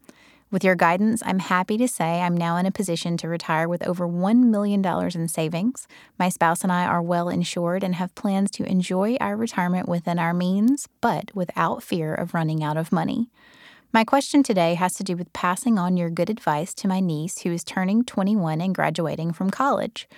With 0.51 0.65
your 0.65 0.75
guidance, 0.75 1.23
I'm 1.25 1.39
happy 1.39 1.79
to 1.79 1.87
say 1.87 2.21
I'm 2.21 2.37
now 2.37 2.57
in 2.57 2.67
a 2.67 2.73
position 2.73 3.17
to 3.19 3.29
retire 3.29 3.69
with 3.69 3.87
over 3.87 4.09
$1 4.09 4.39
million 4.39 4.85
in 4.85 5.29
savings. 5.29 5.87
My 6.19 6.29
spouse 6.29 6.65
and 6.65 6.73
I 6.73 6.87
are 6.87 7.01
well 7.01 7.29
insured 7.29 7.85
and 7.85 7.95
have 7.95 8.17
plans 8.17 8.51
to 8.53 8.65
enjoy 8.65 9.15
our 9.21 9.37
retirement 9.37 9.89
within 9.89 10.19
our 10.19 10.35
means, 10.35 10.89
but 11.01 11.31
without 11.37 11.85
fear 11.85 12.13
of 12.13 12.35
running 12.35 12.65
out 12.65 12.77
of 12.77 12.91
money. 12.91 13.31
My 13.95 14.03
question 14.03 14.43
today 14.43 14.75
has 14.75 14.95
to 14.95 15.05
do 15.05 15.17
with 15.17 15.33
passing 15.33 15.79
on 15.79 15.97
your 15.97 16.11
good 16.11 16.29
advice 16.29 16.75
to 16.75 16.89
my 16.89 16.99
niece 16.99 17.43
who 17.43 17.53
is 17.53 17.63
turning 17.63 18.03
21 18.03 18.61
and 18.61 18.75
graduating 18.75 19.33
from 19.33 19.51
college. 19.51 20.09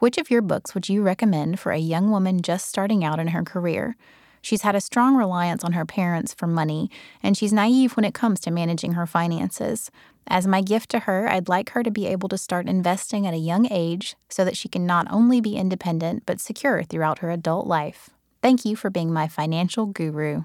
Which 0.00 0.18
of 0.18 0.30
your 0.30 0.42
books 0.42 0.74
would 0.74 0.90
you 0.90 1.02
recommend 1.02 1.58
for 1.58 1.72
a 1.72 1.78
young 1.78 2.10
woman 2.10 2.42
just 2.42 2.68
starting 2.68 3.02
out 3.02 3.18
in 3.18 3.28
her 3.28 3.42
career? 3.42 3.96
She's 4.42 4.60
had 4.60 4.74
a 4.74 4.82
strong 4.82 5.16
reliance 5.16 5.64
on 5.64 5.72
her 5.72 5.86
parents 5.86 6.34
for 6.34 6.46
money, 6.46 6.90
and 7.22 7.34
she's 7.34 7.54
naive 7.54 7.96
when 7.96 8.04
it 8.04 8.12
comes 8.12 8.38
to 8.40 8.50
managing 8.50 8.92
her 8.92 9.06
finances. 9.06 9.90
As 10.26 10.46
my 10.46 10.60
gift 10.60 10.90
to 10.90 10.98
her, 10.98 11.26
I'd 11.26 11.48
like 11.48 11.70
her 11.70 11.82
to 11.82 11.90
be 11.90 12.08
able 12.08 12.28
to 12.28 12.36
start 12.36 12.68
investing 12.68 13.26
at 13.26 13.32
a 13.32 13.38
young 13.38 13.66
age 13.72 14.14
so 14.28 14.44
that 14.44 14.58
she 14.58 14.68
can 14.68 14.84
not 14.84 15.06
only 15.10 15.40
be 15.40 15.56
independent 15.56 16.24
but 16.26 16.38
secure 16.38 16.82
throughout 16.82 17.20
her 17.20 17.30
adult 17.30 17.66
life. 17.66 18.10
Thank 18.42 18.66
you 18.66 18.76
for 18.76 18.90
being 18.90 19.10
my 19.10 19.26
financial 19.26 19.86
guru. 19.86 20.42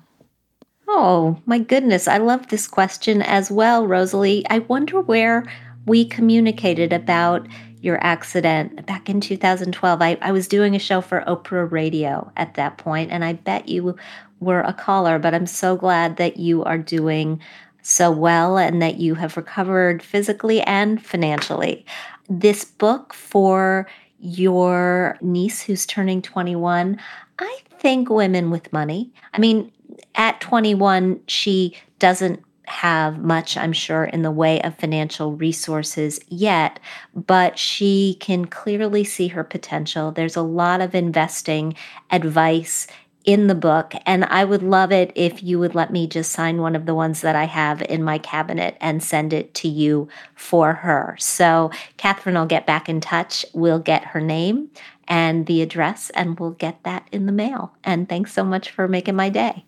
Oh, 1.00 1.40
my 1.46 1.60
goodness. 1.60 2.08
I 2.08 2.18
love 2.18 2.48
this 2.48 2.68
question 2.68 3.22
as 3.22 3.52
well, 3.52 3.86
Rosalie. 3.86 4.44
I 4.50 4.58
wonder 4.58 5.00
where 5.00 5.46
we 5.86 6.04
communicated 6.04 6.92
about 6.92 7.48
your 7.82 8.04
accident 8.04 8.84
back 8.88 9.08
in 9.08 9.22
2012. 9.22 10.02
I, 10.02 10.18
I 10.24 10.32
was 10.32 10.48
doing 10.48 10.76
a 10.76 10.80
show 10.80 11.02
for 11.02 11.24
Oprah 11.28 11.72
Radio 11.72 12.32
at 12.36 12.56
that 12.56 12.80
point, 12.80 13.12
and 13.12 13.24
I 13.24 13.34
bet 13.34 13.70
you 13.70 13.96
were 14.40 14.62
a 14.62 14.74
caller, 14.74 15.20
but 15.20 15.36
I'm 15.36 15.46
so 15.46 15.76
glad 15.76 16.18
that 16.18 16.38
you 16.38 16.64
are 16.64 16.80
doing 16.80 17.40
so 17.84 18.10
well 18.10 18.58
and 18.58 18.82
that 18.82 18.96
you 18.96 19.14
have 19.14 19.38
recovered 19.38 20.02
physically 20.02 20.62
and 20.62 21.00
financially. 21.06 21.86
This 22.28 22.66
book 22.66 23.14
for 23.14 23.88
your 24.20 25.16
niece 25.22 25.62
who's 25.62 25.86
turning 25.86 26.24
21, 26.24 27.00
I 27.38 27.60
think 27.78 28.10
women 28.10 28.50
with 28.50 28.74
money. 28.74 29.12
I 29.36 29.38
mean, 29.38 29.72
at 30.16 30.42
21, 30.42 31.22
she 31.28 31.76
doesn't 32.00 32.44
have 32.68 33.20
much, 33.20 33.56
I'm 33.56 33.74
sure, 33.74 34.04
in 34.04 34.22
the 34.22 34.32
way 34.32 34.62
of 34.62 34.78
financial 34.78 35.34
resources 35.36 36.20
yet, 36.28 36.80
but 37.16 37.58
she 37.58 38.18
can 38.20 38.46
clearly 38.46 39.04
see 39.04 39.30
her 39.30 39.44
potential. 39.44 40.12
There's 40.12 40.36
a 40.36 40.42
lot 40.42 40.82
of 40.82 40.94
investing 40.94 41.76
advice 42.12 42.88
in 43.24 43.48
the 43.48 43.56
book, 43.56 43.94
and 44.06 44.24
I 44.26 44.46
would 44.46 44.64
love 44.64 44.92
it 44.92 45.12
if 45.16 45.44
you 45.44 45.60
would 45.60 45.76
let 45.76 45.92
me 45.92 46.08
just 46.08 46.32
sign 46.32 46.62
one 46.62 46.76
of 46.76 46.86
the 46.86 46.96
ones 46.96 47.22
that 47.22 47.36
I 47.36 47.44
have 47.44 47.82
in 47.82 48.04
my 48.04 48.18
cabinet 48.18 48.78
and 48.80 49.04
send 49.04 49.34
it 49.34 49.54
to 49.56 49.68
you 49.68 50.08
for 50.36 50.74
her. 50.74 51.16
So, 51.20 51.72
Kathryn 51.98 52.38
I'll 52.38 52.46
get 52.46 52.66
back 52.66 52.88
in 52.88 53.02
touch. 53.02 53.46
We'll 53.54 53.80
get 53.80 54.06
her 54.06 54.22
name 54.22 54.70
and 55.10 55.46
the 55.46 55.62
address, 55.62 56.10
and 56.12 56.40
we'll 56.40 56.52
get 56.52 56.84
that 56.84 57.08
in 57.12 57.26
the 57.26 57.32
mail. 57.34 57.74
And 57.84 58.08
thanks 58.08 58.34
so 58.34 58.44
much 58.46 58.72
for 58.72 58.88
making 58.88 59.16
my 59.16 59.30
day. 59.30 59.67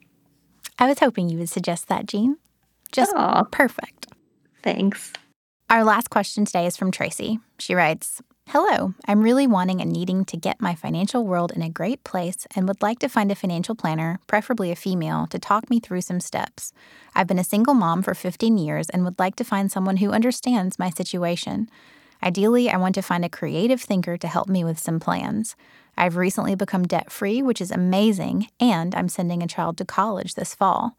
I 0.80 0.88
was 0.88 1.00
hoping 1.00 1.28
you 1.28 1.38
would 1.38 1.50
suggest 1.50 1.90
that, 1.90 2.06
Jean. 2.06 2.38
Just 2.92 3.14
perfect. 3.52 4.08
Thanks. 4.64 5.12
Our 5.70 5.84
last 5.84 6.10
question 6.10 6.46
today 6.46 6.66
is 6.66 6.78
from 6.78 6.90
Tracy. 6.90 7.40
She 7.60 7.76
writes 7.76 8.22
Hello, 8.48 8.96
I'm 9.06 9.22
really 9.22 9.46
wanting 9.46 9.82
and 9.82 9.92
needing 9.92 10.26
to 10.26 10.38
get 10.38 10.62
my 10.62 10.74
financial 10.74 11.24
world 11.24 11.52
in 11.52 11.62
a 11.62 11.70
great 11.70 12.04
place 12.04 12.48
and 12.56 12.68
would 12.68 12.82
like 12.82 12.98
to 13.00 13.10
find 13.10 13.32
a 13.32 13.36
financial 13.36 13.76
planner, 13.76 14.20
preferably 14.26 14.72
a 14.72 14.76
female, 14.76 15.28
to 15.28 15.38
talk 15.38 15.70
me 15.70 15.80
through 15.80 16.02
some 16.02 16.20
steps. 16.20 16.72
I've 17.14 17.28
been 17.28 17.38
a 17.38 17.44
single 17.44 17.76
mom 17.76 18.02
for 18.02 18.16
15 18.16 18.58
years 18.58 18.90
and 18.90 19.04
would 19.04 19.20
like 19.20 19.36
to 19.36 19.44
find 19.44 19.72
someone 19.72 19.98
who 19.98 20.12
understands 20.12 20.80
my 20.80 20.90
situation. 20.90 21.70
Ideally, 22.24 22.70
I 22.70 22.78
want 22.78 22.96
to 22.96 23.04
find 23.04 23.24
a 23.24 23.30
creative 23.30 23.82
thinker 23.82 24.18
to 24.18 24.28
help 24.28 24.50
me 24.50 24.64
with 24.64 24.80
some 24.80 25.00
plans. 25.00 25.56
I've 26.00 26.16
recently 26.16 26.56
become 26.56 26.88
debt 26.88 27.12
free, 27.12 27.42
which 27.42 27.60
is 27.60 27.72
amazing, 27.72 28.48
and 28.58 28.96
I'm 28.96 29.10
sending 29.10 29.44
a 29.44 29.48
child 29.48 29.78
to 29.78 29.86
college 29.86 30.36
this 30.36 30.56
fall. 30.56 30.98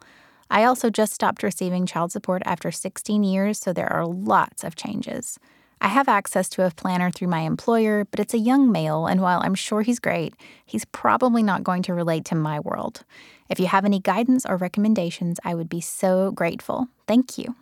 I 0.50 0.64
also 0.64 0.90
just 0.90 1.14
stopped 1.14 1.42
receiving 1.42 1.86
child 1.86 2.12
support 2.12 2.42
after 2.44 2.70
16 2.70 3.24
years, 3.24 3.58
so 3.58 3.72
there 3.72 3.90
are 3.90 4.04
lots 4.04 4.62
of 4.62 4.76
changes. 4.76 5.38
I 5.80 5.88
have 5.88 6.06
access 6.06 6.50
to 6.50 6.66
a 6.66 6.70
planner 6.70 7.10
through 7.10 7.28
my 7.28 7.40
employer, 7.40 8.04
but 8.04 8.20
it's 8.20 8.34
a 8.34 8.38
young 8.38 8.70
male, 8.70 9.06
and 9.06 9.22
while 9.22 9.40
I'm 9.42 9.54
sure 9.54 9.80
he's 9.80 10.00
great, 10.00 10.34
he's 10.66 10.84
probably 10.84 11.42
not 11.42 11.64
going 11.64 11.82
to 11.84 11.94
relate 11.94 12.26
to 12.26 12.34
my 12.34 12.60
world. 12.60 13.02
If 13.48 13.58
you 13.58 13.68
have 13.68 13.86
any 13.86 14.00
guidance 14.00 14.44
or 14.44 14.58
recommendations, 14.58 15.40
I 15.42 15.54
would 15.54 15.70
be 15.70 15.80
so 15.80 16.30
grateful. 16.30 16.88
Thank 17.06 17.38
you. 17.38 17.54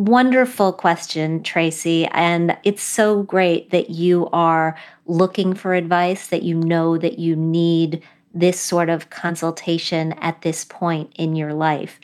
Wonderful 0.00 0.72
question, 0.72 1.42
Tracy. 1.42 2.06
And 2.06 2.56
it's 2.64 2.82
so 2.82 3.22
great 3.22 3.68
that 3.68 3.90
you 3.90 4.30
are 4.32 4.74
looking 5.04 5.52
for 5.52 5.74
advice, 5.74 6.28
that 6.28 6.42
you 6.42 6.54
know 6.54 6.96
that 6.96 7.18
you 7.18 7.36
need 7.36 8.02
this 8.32 8.58
sort 8.58 8.88
of 8.88 9.10
consultation 9.10 10.14
at 10.14 10.40
this 10.40 10.64
point 10.64 11.12
in 11.16 11.36
your 11.36 11.52
life. 11.52 12.00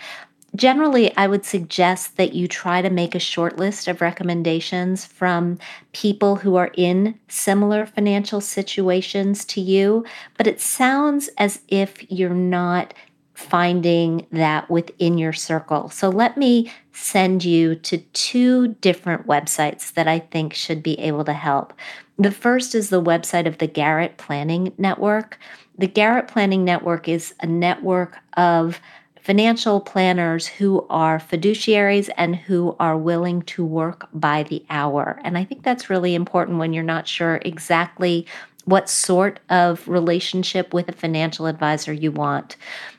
Generally, 0.54 1.16
I 1.16 1.26
would 1.26 1.46
suggest 1.46 2.18
that 2.18 2.34
you 2.34 2.46
try 2.46 2.82
to 2.82 2.90
make 2.90 3.14
a 3.14 3.18
short 3.18 3.56
list 3.56 3.88
of 3.88 4.02
recommendations 4.02 5.06
from 5.06 5.58
people 5.92 6.36
who 6.36 6.56
are 6.56 6.72
in 6.74 7.18
similar 7.28 7.86
financial 7.86 8.42
situations 8.42 9.42
to 9.46 9.62
you, 9.62 10.04
but 10.36 10.46
it 10.46 10.60
sounds 10.60 11.30
as 11.38 11.62
if 11.68 12.10
you're 12.10 12.28
not 12.28 12.92
finding 13.36 14.26
that 14.32 14.68
within 14.70 15.18
your 15.18 15.32
circle. 15.34 15.90
So 15.90 16.08
let 16.08 16.38
me 16.38 16.72
send 16.92 17.44
you 17.44 17.74
to 17.74 17.98
two 17.98 18.68
different 18.68 19.26
websites 19.26 19.92
that 19.92 20.08
I 20.08 20.20
think 20.20 20.54
should 20.54 20.82
be 20.82 20.98
able 20.98 21.22
to 21.26 21.34
help. 21.34 21.74
The 22.18 22.30
first 22.30 22.74
is 22.74 22.88
the 22.88 23.02
website 23.02 23.46
of 23.46 23.58
the 23.58 23.66
Garrett 23.66 24.16
Planning 24.16 24.72
Network. 24.78 25.38
The 25.76 25.86
Garrett 25.86 26.28
Planning 26.28 26.64
Network 26.64 27.08
is 27.08 27.34
a 27.40 27.46
network 27.46 28.16
of 28.38 28.80
financial 29.20 29.80
planners 29.82 30.46
who 30.46 30.86
are 30.88 31.18
fiduciaries 31.18 32.08
and 32.16 32.36
who 32.36 32.74
are 32.80 32.96
willing 32.96 33.42
to 33.42 33.62
work 33.62 34.08
by 34.14 34.44
the 34.44 34.64
hour. 34.70 35.20
And 35.24 35.36
I 35.36 35.44
think 35.44 35.62
that's 35.62 35.90
really 35.90 36.14
important 36.14 36.56
when 36.56 36.72
you're 36.72 36.82
not 36.82 37.06
sure 37.06 37.40
exactly 37.44 38.26
what 38.66 38.90
sort 38.90 39.40
of 39.48 39.88
relationship 39.88 40.74
with 40.74 40.88
a 40.88 40.92
financial 40.92 41.46
advisor 41.46 41.92
you 41.92 42.12
want. 42.12 42.56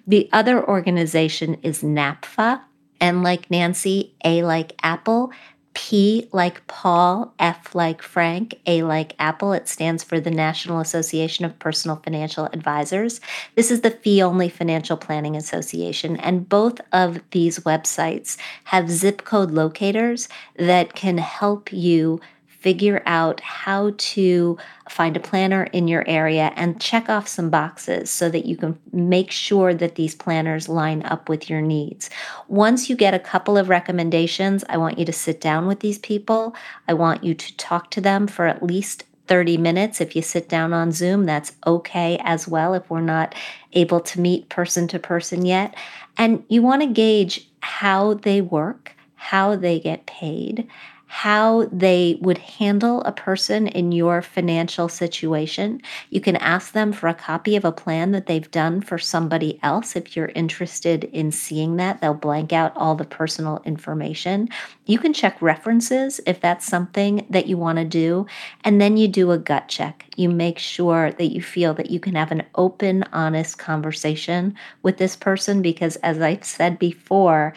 The 0.08 0.30
other 0.34 0.66
organization 0.68 1.56
is 1.62 1.84
NAPFA. 1.84 2.62
And 3.00 3.22
like 3.22 3.52
Nancy, 3.52 4.16
A 4.26 4.42
like 4.44 4.74
Apple, 4.82 5.32
P 5.76 6.28
like 6.32 6.66
Paul, 6.66 7.36
F 7.38 7.76
like 7.76 8.02
Frank, 8.02 8.60
A 8.66 8.82
like 8.82 9.14
Apple. 9.20 9.54
It 9.54 9.68
stands 9.68 10.04
for 10.04 10.20
the 10.20 10.32
National 10.32 10.80
Association 10.80 11.46
of 11.46 11.60
Personal 11.60 11.98
Financial 11.98 12.46
Advisors. 12.46 13.22
This 13.54 13.70
is 13.70 13.82
the 13.82 13.92
fee 13.92 14.24
only 14.24 14.50
financial 14.50 14.98
planning 14.98 15.36
association. 15.36 16.18
And 16.18 16.50
both 16.50 16.82
of 16.92 17.20
these 17.30 17.60
websites 17.60 18.38
have 18.64 18.90
zip 18.90 19.24
code 19.24 19.52
locators 19.52 20.28
that 20.56 20.96
can 20.96 21.20
help 21.20 21.72
you 21.72 22.20
figure 22.68 23.02
out 23.06 23.40
how 23.40 23.94
to 23.98 24.58
find 24.90 25.16
a 25.16 25.22
planner 25.22 25.64
in 25.72 25.88
your 25.88 26.04
area 26.06 26.52
and 26.58 26.82
check 26.82 27.08
off 27.08 27.26
some 27.26 27.50
boxes 27.50 28.10
so 28.10 28.28
that 28.28 28.46
you 28.46 28.58
can 28.58 28.78
make 28.92 29.32
sure 29.32 29.74
that 29.74 29.96
these 29.96 30.14
planners 30.14 30.68
line 30.68 31.02
up 31.04 31.30
with 31.30 31.50
your 31.50 31.62
needs. 31.62 32.10
Once 32.50 32.90
you 32.90 32.96
get 32.98 33.14
a 33.14 33.20
couple 33.20 33.58
of 33.58 33.70
recommendations, 33.70 34.66
I 34.68 34.76
want 34.76 35.00
you 35.00 35.06
to 35.06 35.14
sit 35.14 35.40
down 35.40 35.66
with 35.66 35.80
these 35.80 35.98
people. 35.98 36.54
I 36.90 36.94
want 36.94 37.24
you 37.24 37.34
to 37.34 37.56
talk 37.56 37.90
to 37.92 38.02
them 38.02 38.28
for 38.28 38.48
at 38.48 38.62
least 38.62 39.06
30 39.28 39.56
minutes. 39.56 40.02
If 40.02 40.14
you 40.14 40.22
sit 40.22 40.50
down 40.50 40.74
on 40.74 40.92
Zoom, 40.92 41.26
that's 41.26 41.54
okay 41.66 42.20
as 42.26 42.50
well 42.50 42.74
if 42.74 42.90
we're 42.90 43.00
not 43.00 43.34
able 43.72 44.02
to 44.02 44.20
meet 44.20 44.50
person 44.50 44.90
to 44.90 45.00
person 45.00 45.46
yet. 45.46 45.74
And 46.18 46.44
you 46.50 46.62
want 46.62 46.82
to 46.82 46.88
gauge 46.90 47.50
how 47.62 48.16
they 48.16 48.42
work, 48.42 48.94
how 49.16 49.56
they 49.56 49.80
get 49.80 50.06
paid, 50.06 50.68
how 51.08 51.66
they 51.72 52.18
would 52.22 52.38
handle 52.38 53.02
a 53.04 53.12
person 53.14 53.68
in 53.68 53.94
your 53.94 54.22
financial 54.22 54.90
situation. 54.90 55.82
You 56.10 56.20
can 56.20 56.36
ask 56.36 56.74
them 56.74 56.92
for 56.92 57.08
a 57.08 57.14
copy 57.14 57.56
of 57.56 57.64
a 57.64 57.72
plan 57.72 58.12
that 58.12 58.26
they've 58.26 58.52
done 58.52 58.82
for 58.82 58.98
somebody 58.98 59.58
else 59.64 59.96
if 59.96 60.16
you're 60.16 60.32
interested 60.36 61.06
in 61.06 61.32
seeing 61.32 61.78
that. 61.78 62.02
They'll 62.02 62.14
blank 62.14 62.52
out 62.52 62.76
all 62.76 62.96
the 62.96 63.06
personal 63.06 63.62
information. 63.64 64.50
You 64.86 65.00
can 65.00 65.14
check 65.14 65.42
references 65.42 66.20
if 66.28 66.42
that's 66.42 66.66
something 66.66 67.26
that 67.30 67.48
you 67.48 67.58
want 67.58 67.78
to 67.78 67.86
do. 67.86 68.26
And 68.66 68.82
then 68.82 68.98
you 68.98 69.08
do 69.08 69.32
a 69.32 69.38
gut 69.38 69.70
check. 69.70 70.06
You 70.18 70.30
make 70.30 70.60
sure 70.60 71.12
that 71.12 71.28
you 71.28 71.42
feel 71.42 71.74
that 71.76 71.90
you 71.90 72.02
can 72.02 72.16
have 72.16 72.32
an 72.32 72.44
open, 72.56 73.04
honest 73.14 73.58
conversation 73.58 74.56
with 74.84 74.98
this 74.98 75.16
person 75.16 75.62
because, 75.62 75.96
as 75.98 76.22
I've 76.22 76.44
said 76.44 76.78
before, 76.78 77.54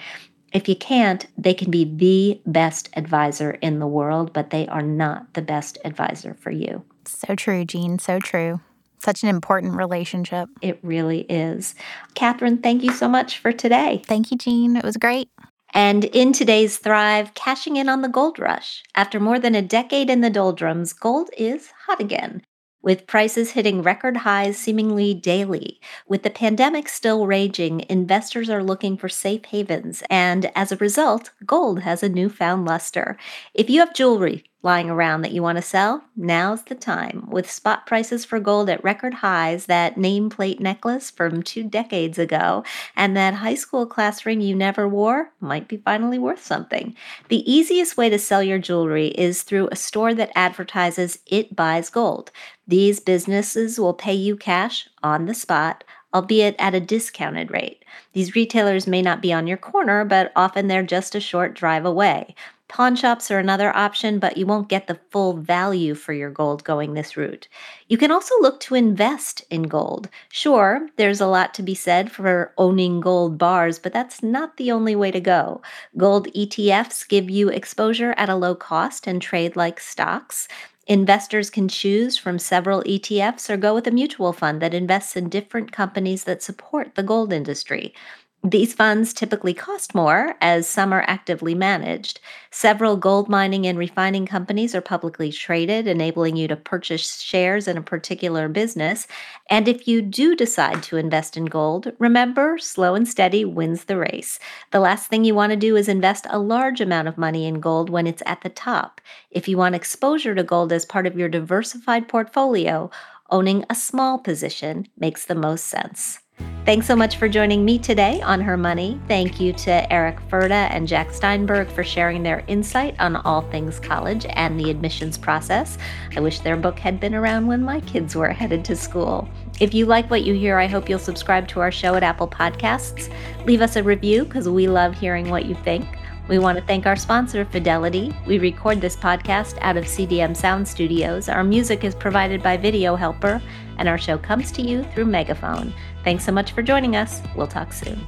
if 0.53 0.69
you 0.69 0.77
can't, 0.77 1.27
they 1.39 1.55
can 1.55 1.71
be 1.71 1.85
the 1.85 2.41
best 2.47 2.89
advisor 2.95 3.53
in 3.53 3.79
the 3.79 3.87
world, 3.87 4.33
but 4.33 4.51
they 4.51 4.67
are 4.69 4.83
not 4.83 5.35
the 5.35 5.43
best 5.43 5.79
advisor 5.85 6.35
for 6.35 6.51
you. 6.51 6.85
So 7.05 7.35
true, 7.35 7.65
Jean. 7.65 7.99
So 7.99 8.19
true. 8.19 8.61
Such 8.99 9.23
an 9.23 9.29
important 9.29 9.77
relationship. 9.77 10.49
It 10.61 10.79
really 10.83 11.21
is. 11.23 11.75
Kathryn, 12.15 12.63
thank 12.63 12.83
you 12.83 12.93
so 12.93 13.09
much 13.09 13.39
for 13.39 13.53
today. 13.53 14.03
Thank 14.07 14.31
you, 14.31 14.37
Jean. 14.37 14.77
It 14.77 14.85
was 14.85 14.97
great. 14.97 15.29
And 15.73 16.05
in 16.07 16.33
today's 16.33 16.79
Thrive, 16.79 17.33
cashing 17.35 17.77
in 17.77 17.89
on 17.89 18.03
the 18.03 18.09
gold 18.09 18.39
rush. 18.39 18.83
After 18.97 19.21
more 19.21 19.39
than 19.39 19.55
a 19.55 19.63
decade 19.63 20.11
in 20.11 20.21
the 20.21 20.29
doldrums, 20.29 20.93
gold 20.93 21.31
is 21.39 21.71
hot 21.87 22.01
again 22.01 22.43
with 22.83 23.07
prices 23.07 23.53
hitting 23.53 23.83
record 23.83 24.19
highs 24.19 24.57
seemingly 24.57 25.15
daily. 25.15 25.81
With 26.07 26.23
the 26.23 26.31
pandemic 26.31 26.89
still 26.89 27.27
raging, 27.27 27.85
investors 27.89 28.49
are 28.49 28.63
looking 28.63 28.97
for 28.97 29.09
safe 29.09 29.45
havens, 29.47 30.03
and 30.09 30.51
as 30.57 30.73
a 30.73 30.77
result, 30.77 31.31
gold 31.45 31.81
has 31.81 32.03
a 32.03 32.09
newfound 32.09 32.65
luster. 32.65 33.17
If 33.55 33.69
you 33.69 33.81
have 33.81 33.95
jewelry 33.95 34.45
lying 34.63 34.91
around 34.91 35.23
that 35.23 35.33
you 35.33 35.43
want 35.43 35.57
to 35.57 35.63
sell, 35.63 36.05
now's 36.17 36.63
the 36.65 36.75
time. 36.75 37.27
With 37.31 37.51
spot 37.51 37.87
prices 37.87 38.25
for 38.25 38.39
gold 38.39 38.69
at 38.69 38.85
record 38.85 39.15
highs, 39.15 39.67
that 39.67 39.97
nameplate 39.97 40.61
necklace 40.61 41.11
from 41.11 41.43
two 41.43 41.65
decades 41.65 42.19
ago, 42.19 42.65
and 42.95 43.17
that 43.17 43.35
high 43.35 43.55
school 43.55 43.87
class 43.87 44.27
ring 44.27 44.41
you 44.41 44.55
never 44.55 44.87
wore 44.87 45.33
might 45.41 45.67
be 45.67 45.79
finally 45.79 46.19
worth 46.19 46.45
something. 46.45 46.95
The 47.29 47.51
easiest 47.51 47.97
way 47.97 48.11
to 48.11 48.19
sell 48.19 48.43
your 48.43 48.59
jewelry 48.59 49.09
is 49.09 49.43
through 49.43 49.69
a 49.73 49.77
store 49.77 50.13
that 50.15 50.33
advertises 50.35 51.19
it 51.27 51.57
buys 51.57 51.89
gold. 51.89 52.31
These 52.71 53.01
businesses 53.01 53.81
will 53.81 53.95
pay 53.95 54.15
you 54.15 54.37
cash 54.37 54.89
on 55.03 55.27
the 55.27 55.35
spot, 55.35 55.83
albeit 56.15 56.55
at 56.57 56.73
a 56.73 56.79
discounted 56.79 57.51
rate. 57.51 57.85
These 58.13 58.37
retailers 58.37 58.87
may 58.87 59.03
not 59.03 59.21
be 59.21 59.33
on 59.33 59.49
your 59.49 59.57
corner, 59.57 60.05
but 60.05 60.31
often 60.37 60.69
they're 60.69 60.85
just 60.85 61.17
a 61.17 61.21
short 61.21 61.55
drive 61.55 61.85
away. 61.85 62.37
Pawn 62.69 62.95
shops 62.95 63.33
are 63.33 63.41
another 63.41 63.77
option, 63.77 64.21
but 64.21 64.37
you 64.37 64.47
won't 64.47 64.69
get 64.69 64.87
the 64.87 65.01
full 65.11 65.33
value 65.33 65.97
for 65.97 66.13
your 66.13 66.31
gold 66.31 66.63
going 66.63 66.95
this 66.95 67.17
route. 67.17 67.49
You 67.89 67.99
can 67.99 68.13
also 68.13 68.37
look 68.41 68.61
to 68.61 68.77
invest 68.77 69.43
in 69.51 69.65
gold. 69.65 70.09
Sure, 70.29 70.89
there's 70.95 71.21
a 71.21 71.27
lot 71.27 71.53
to 71.55 71.65
be 71.65 71.75
said 71.75 72.13
for 72.13 72.55
owning 72.57 73.01
gold 73.01 73.37
bars, 73.39 73.81
but 73.81 73.93
that's 73.93 74.23
not 74.23 74.57
the 74.57 74.71
only 74.71 74.95
way 74.95 75.11
to 75.11 75.21
go. 75.21 75.63
Gold 75.97 76.29
ETFs 76.29 77.09
give 77.09 77.29
you 77.29 77.49
exposure 77.49 78.15
at 78.17 78.29
a 78.29 78.37
low 78.37 78.55
cost 78.55 79.09
and 79.09 79.21
trade 79.21 79.57
like 79.57 79.81
stocks. 79.81 80.47
Investors 80.91 81.49
can 81.49 81.69
choose 81.69 82.19
from 82.19 82.39
several 82.39 82.83
ETFs 82.83 83.49
or 83.49 83.57
go 83.57 83.75
with 83.75 83.87
a 83.87 83.91
mutual 83.91 84.35
fund 84.35 84.61
that 84.61 84.75
invests 84.75 85.17
in 85.17 85.31
different 85.31 85.73
companies 85.73 86.25
that 86.25 86.43
support 86.43 86.97
the 86.97 87.03
gold 87.03 87.33
industry. 87.33 87.95
These 88.43 88.73
funds 88.73 89.13
typically 89.13 89.53
cost 89.53 89.95
more 89.95 90.35
as 90.41 90.67
some 90.67 90.95
are 90.95 91.05
actively 91.07 91.55
managed. 91.55 92.21
Several 92.51 92.97
gold 92.97 93.29
mining 93.29 93.67
and 93.67 93.77
refining 93.77 94.25
companies 94.25 94.75
are 94.75 94.81
publicly 94.81 95.31
traded, 95.31 95.87
enabling 95.87 96.37
you 96.37 96.49
to 96.49 96.57
purchase 96.57 97.21
shares 97.21 97.69
in 97.69 97.77
a 97.77 97.83
particular 97.83 98.49
business. 98.49 99.07
And 99.51 99.69
if 99.69 99.87
you 99.87 100.01
do 100.01 100.35
decide 100.35 100.83
to 100.85 100.97
invest 100.97 101.37
in 101.37 101.45
gold, 101.45 101.93
remember 101.99 102.57
slow 102.57 102.95
and 102.95 103.07
steady 103.07 103.45
wins 103.45 103.85
the 103.85 103.99
race. 103.99 104.39
The 104.71 104.81
last 104.81 105.09
thing 105.09 105.23
you 105.25 105.35
want 105.35 105.51
to 105.51 105.57
do 105.57 105.77
is 105.77 105.87
invest 105.87 106.27
a 106.31 106.39
large 106.39 106.81
amount 106.81 107.09
of 107.09 107.19
money 107.19 107.45
in 107.45 107.61
gold 107.61 107.91
when 107.91 108.07
it's 108.07 108.23
at 108.25 108.41
the 108.41 108.49
top. 108.49 109.03
If 109.31 109.49
you 109.49 109.59
want 109.59 109.75
exposure 109.75 110.35
to 110.35 110.43
gold 110.43 110.73
as 110.73 110.87
part 110.87 111.07
of 111.07 111.19
your 111.19 111.29
diversified 111.29 112.09
portfolio, 112.09 112.91
owning 113.29 113.67
a 113.69 113.75
small 113.75 114.19
position 114.19 114.89
makes 114.97 115.27
the 115.27 115.35
most 115.35 115.67
sense. 115.67 116.21
Thanks 116.67 116.87
so 116.87 116.95
much 116.95 117.17
for 117.17 117.29
joining 117.29 117.65
me 117.65 117.79
today 117.79 118.21
on 118.21 118.41
Her 118.41 118.57
Money. 118.57 119.01
Thank 119.09 119.41
you 119.41 119.53
to 119.55 119.93
Eric 119.93 120.19
Furda 120.29 120.69
and 120.71 120.89
Jacques 120.89 121.13
Steinberg 121.13 121.69
for 121.69 121.83
sharing 121.83 122.23
their 122.23 122.45
insight 122.47 122.95
on 123.01 123.17
all 123.17 123.41
things 123.41 123.81
college 123.81 124.27
and 124.29 124.61
the 124.61 124.71
admissions 124.71 125.19
process. 125.19 125.79
I 126.17 126.21
wish 126.21 126.41
their 126.41 126.57
book 126.57 126.79
had 126.79 127.01
been 127.01 127.15
around 127.15 127.47
when 127.47 127.63
my 127.63 127.81
kids 127.81 128.15
were 128.15 128.29
headed 128.29 128.65
to 128.67 128.77
school. 128.77 129.29
If 129.59 129.75
you 129.75 129.87
like 129.87 130.11
what 130.11 130.23
you 130.23 130.35
hear, 130.35 130.59
I 130.59 130.67
hope 130.67 130.89
you'll 130.89 130.99
subscribe 130.99 131.49
to 131.49 131.61
our 131.61 131.73
show 131.73 131.95
at 131.97 132.03
Apple 132.03 132.29
Podcasts. 132.29 133.13
Leave 133.47 133.63
us 133.63 133.77
a 133.77 133.83
review 133.83 134.25
because 134.25 134.49
we 134.49 134.69
love 134.69 134.95
hearing 134.95 135.29
what 135.29 135.47
you 135.47 135.57
think. 135.57 135.87
We 136.31 136.39
want 136.39 136.57
to 136.59 136.65
thank 136.65 136.87
our 136.87 136.95
sponsor, 136.95 137.45
Fidelity. 137.45 138.15
We 138.25 138.39
record 138.39 138.81
this 138.81 138.95
podcast 138.95 139.59
out 139.63 139.77
of 139.77 139.85
CDM 139.85 140.37
Sound 140.37 140.67
Studios. 140.67 141.29
Our 141.29 141.43
music 141.43 141.83
is 141.83 141.97
provided 141.97 142.41
by 142.41 142.57
Video 142.57 142.95
Helper, 142.95 143.43
and 143.79 143.89
our 143.89 143.99
show 143.99 144.17
comes 144.17 144.53
to 144.53 144.63
you 144.63 144.85
through 144.95 145.07
Megaphone. 145.07 145.75
Thanks 146.05 146.25
so 146.25 146.31
much 146.31 146.53
for 146.53 146.63
joining 146.63 146.95
us. 146.95 147.21
We'll 147.35 147.49
talk 147.49 147.73
soon. 147.73 148.07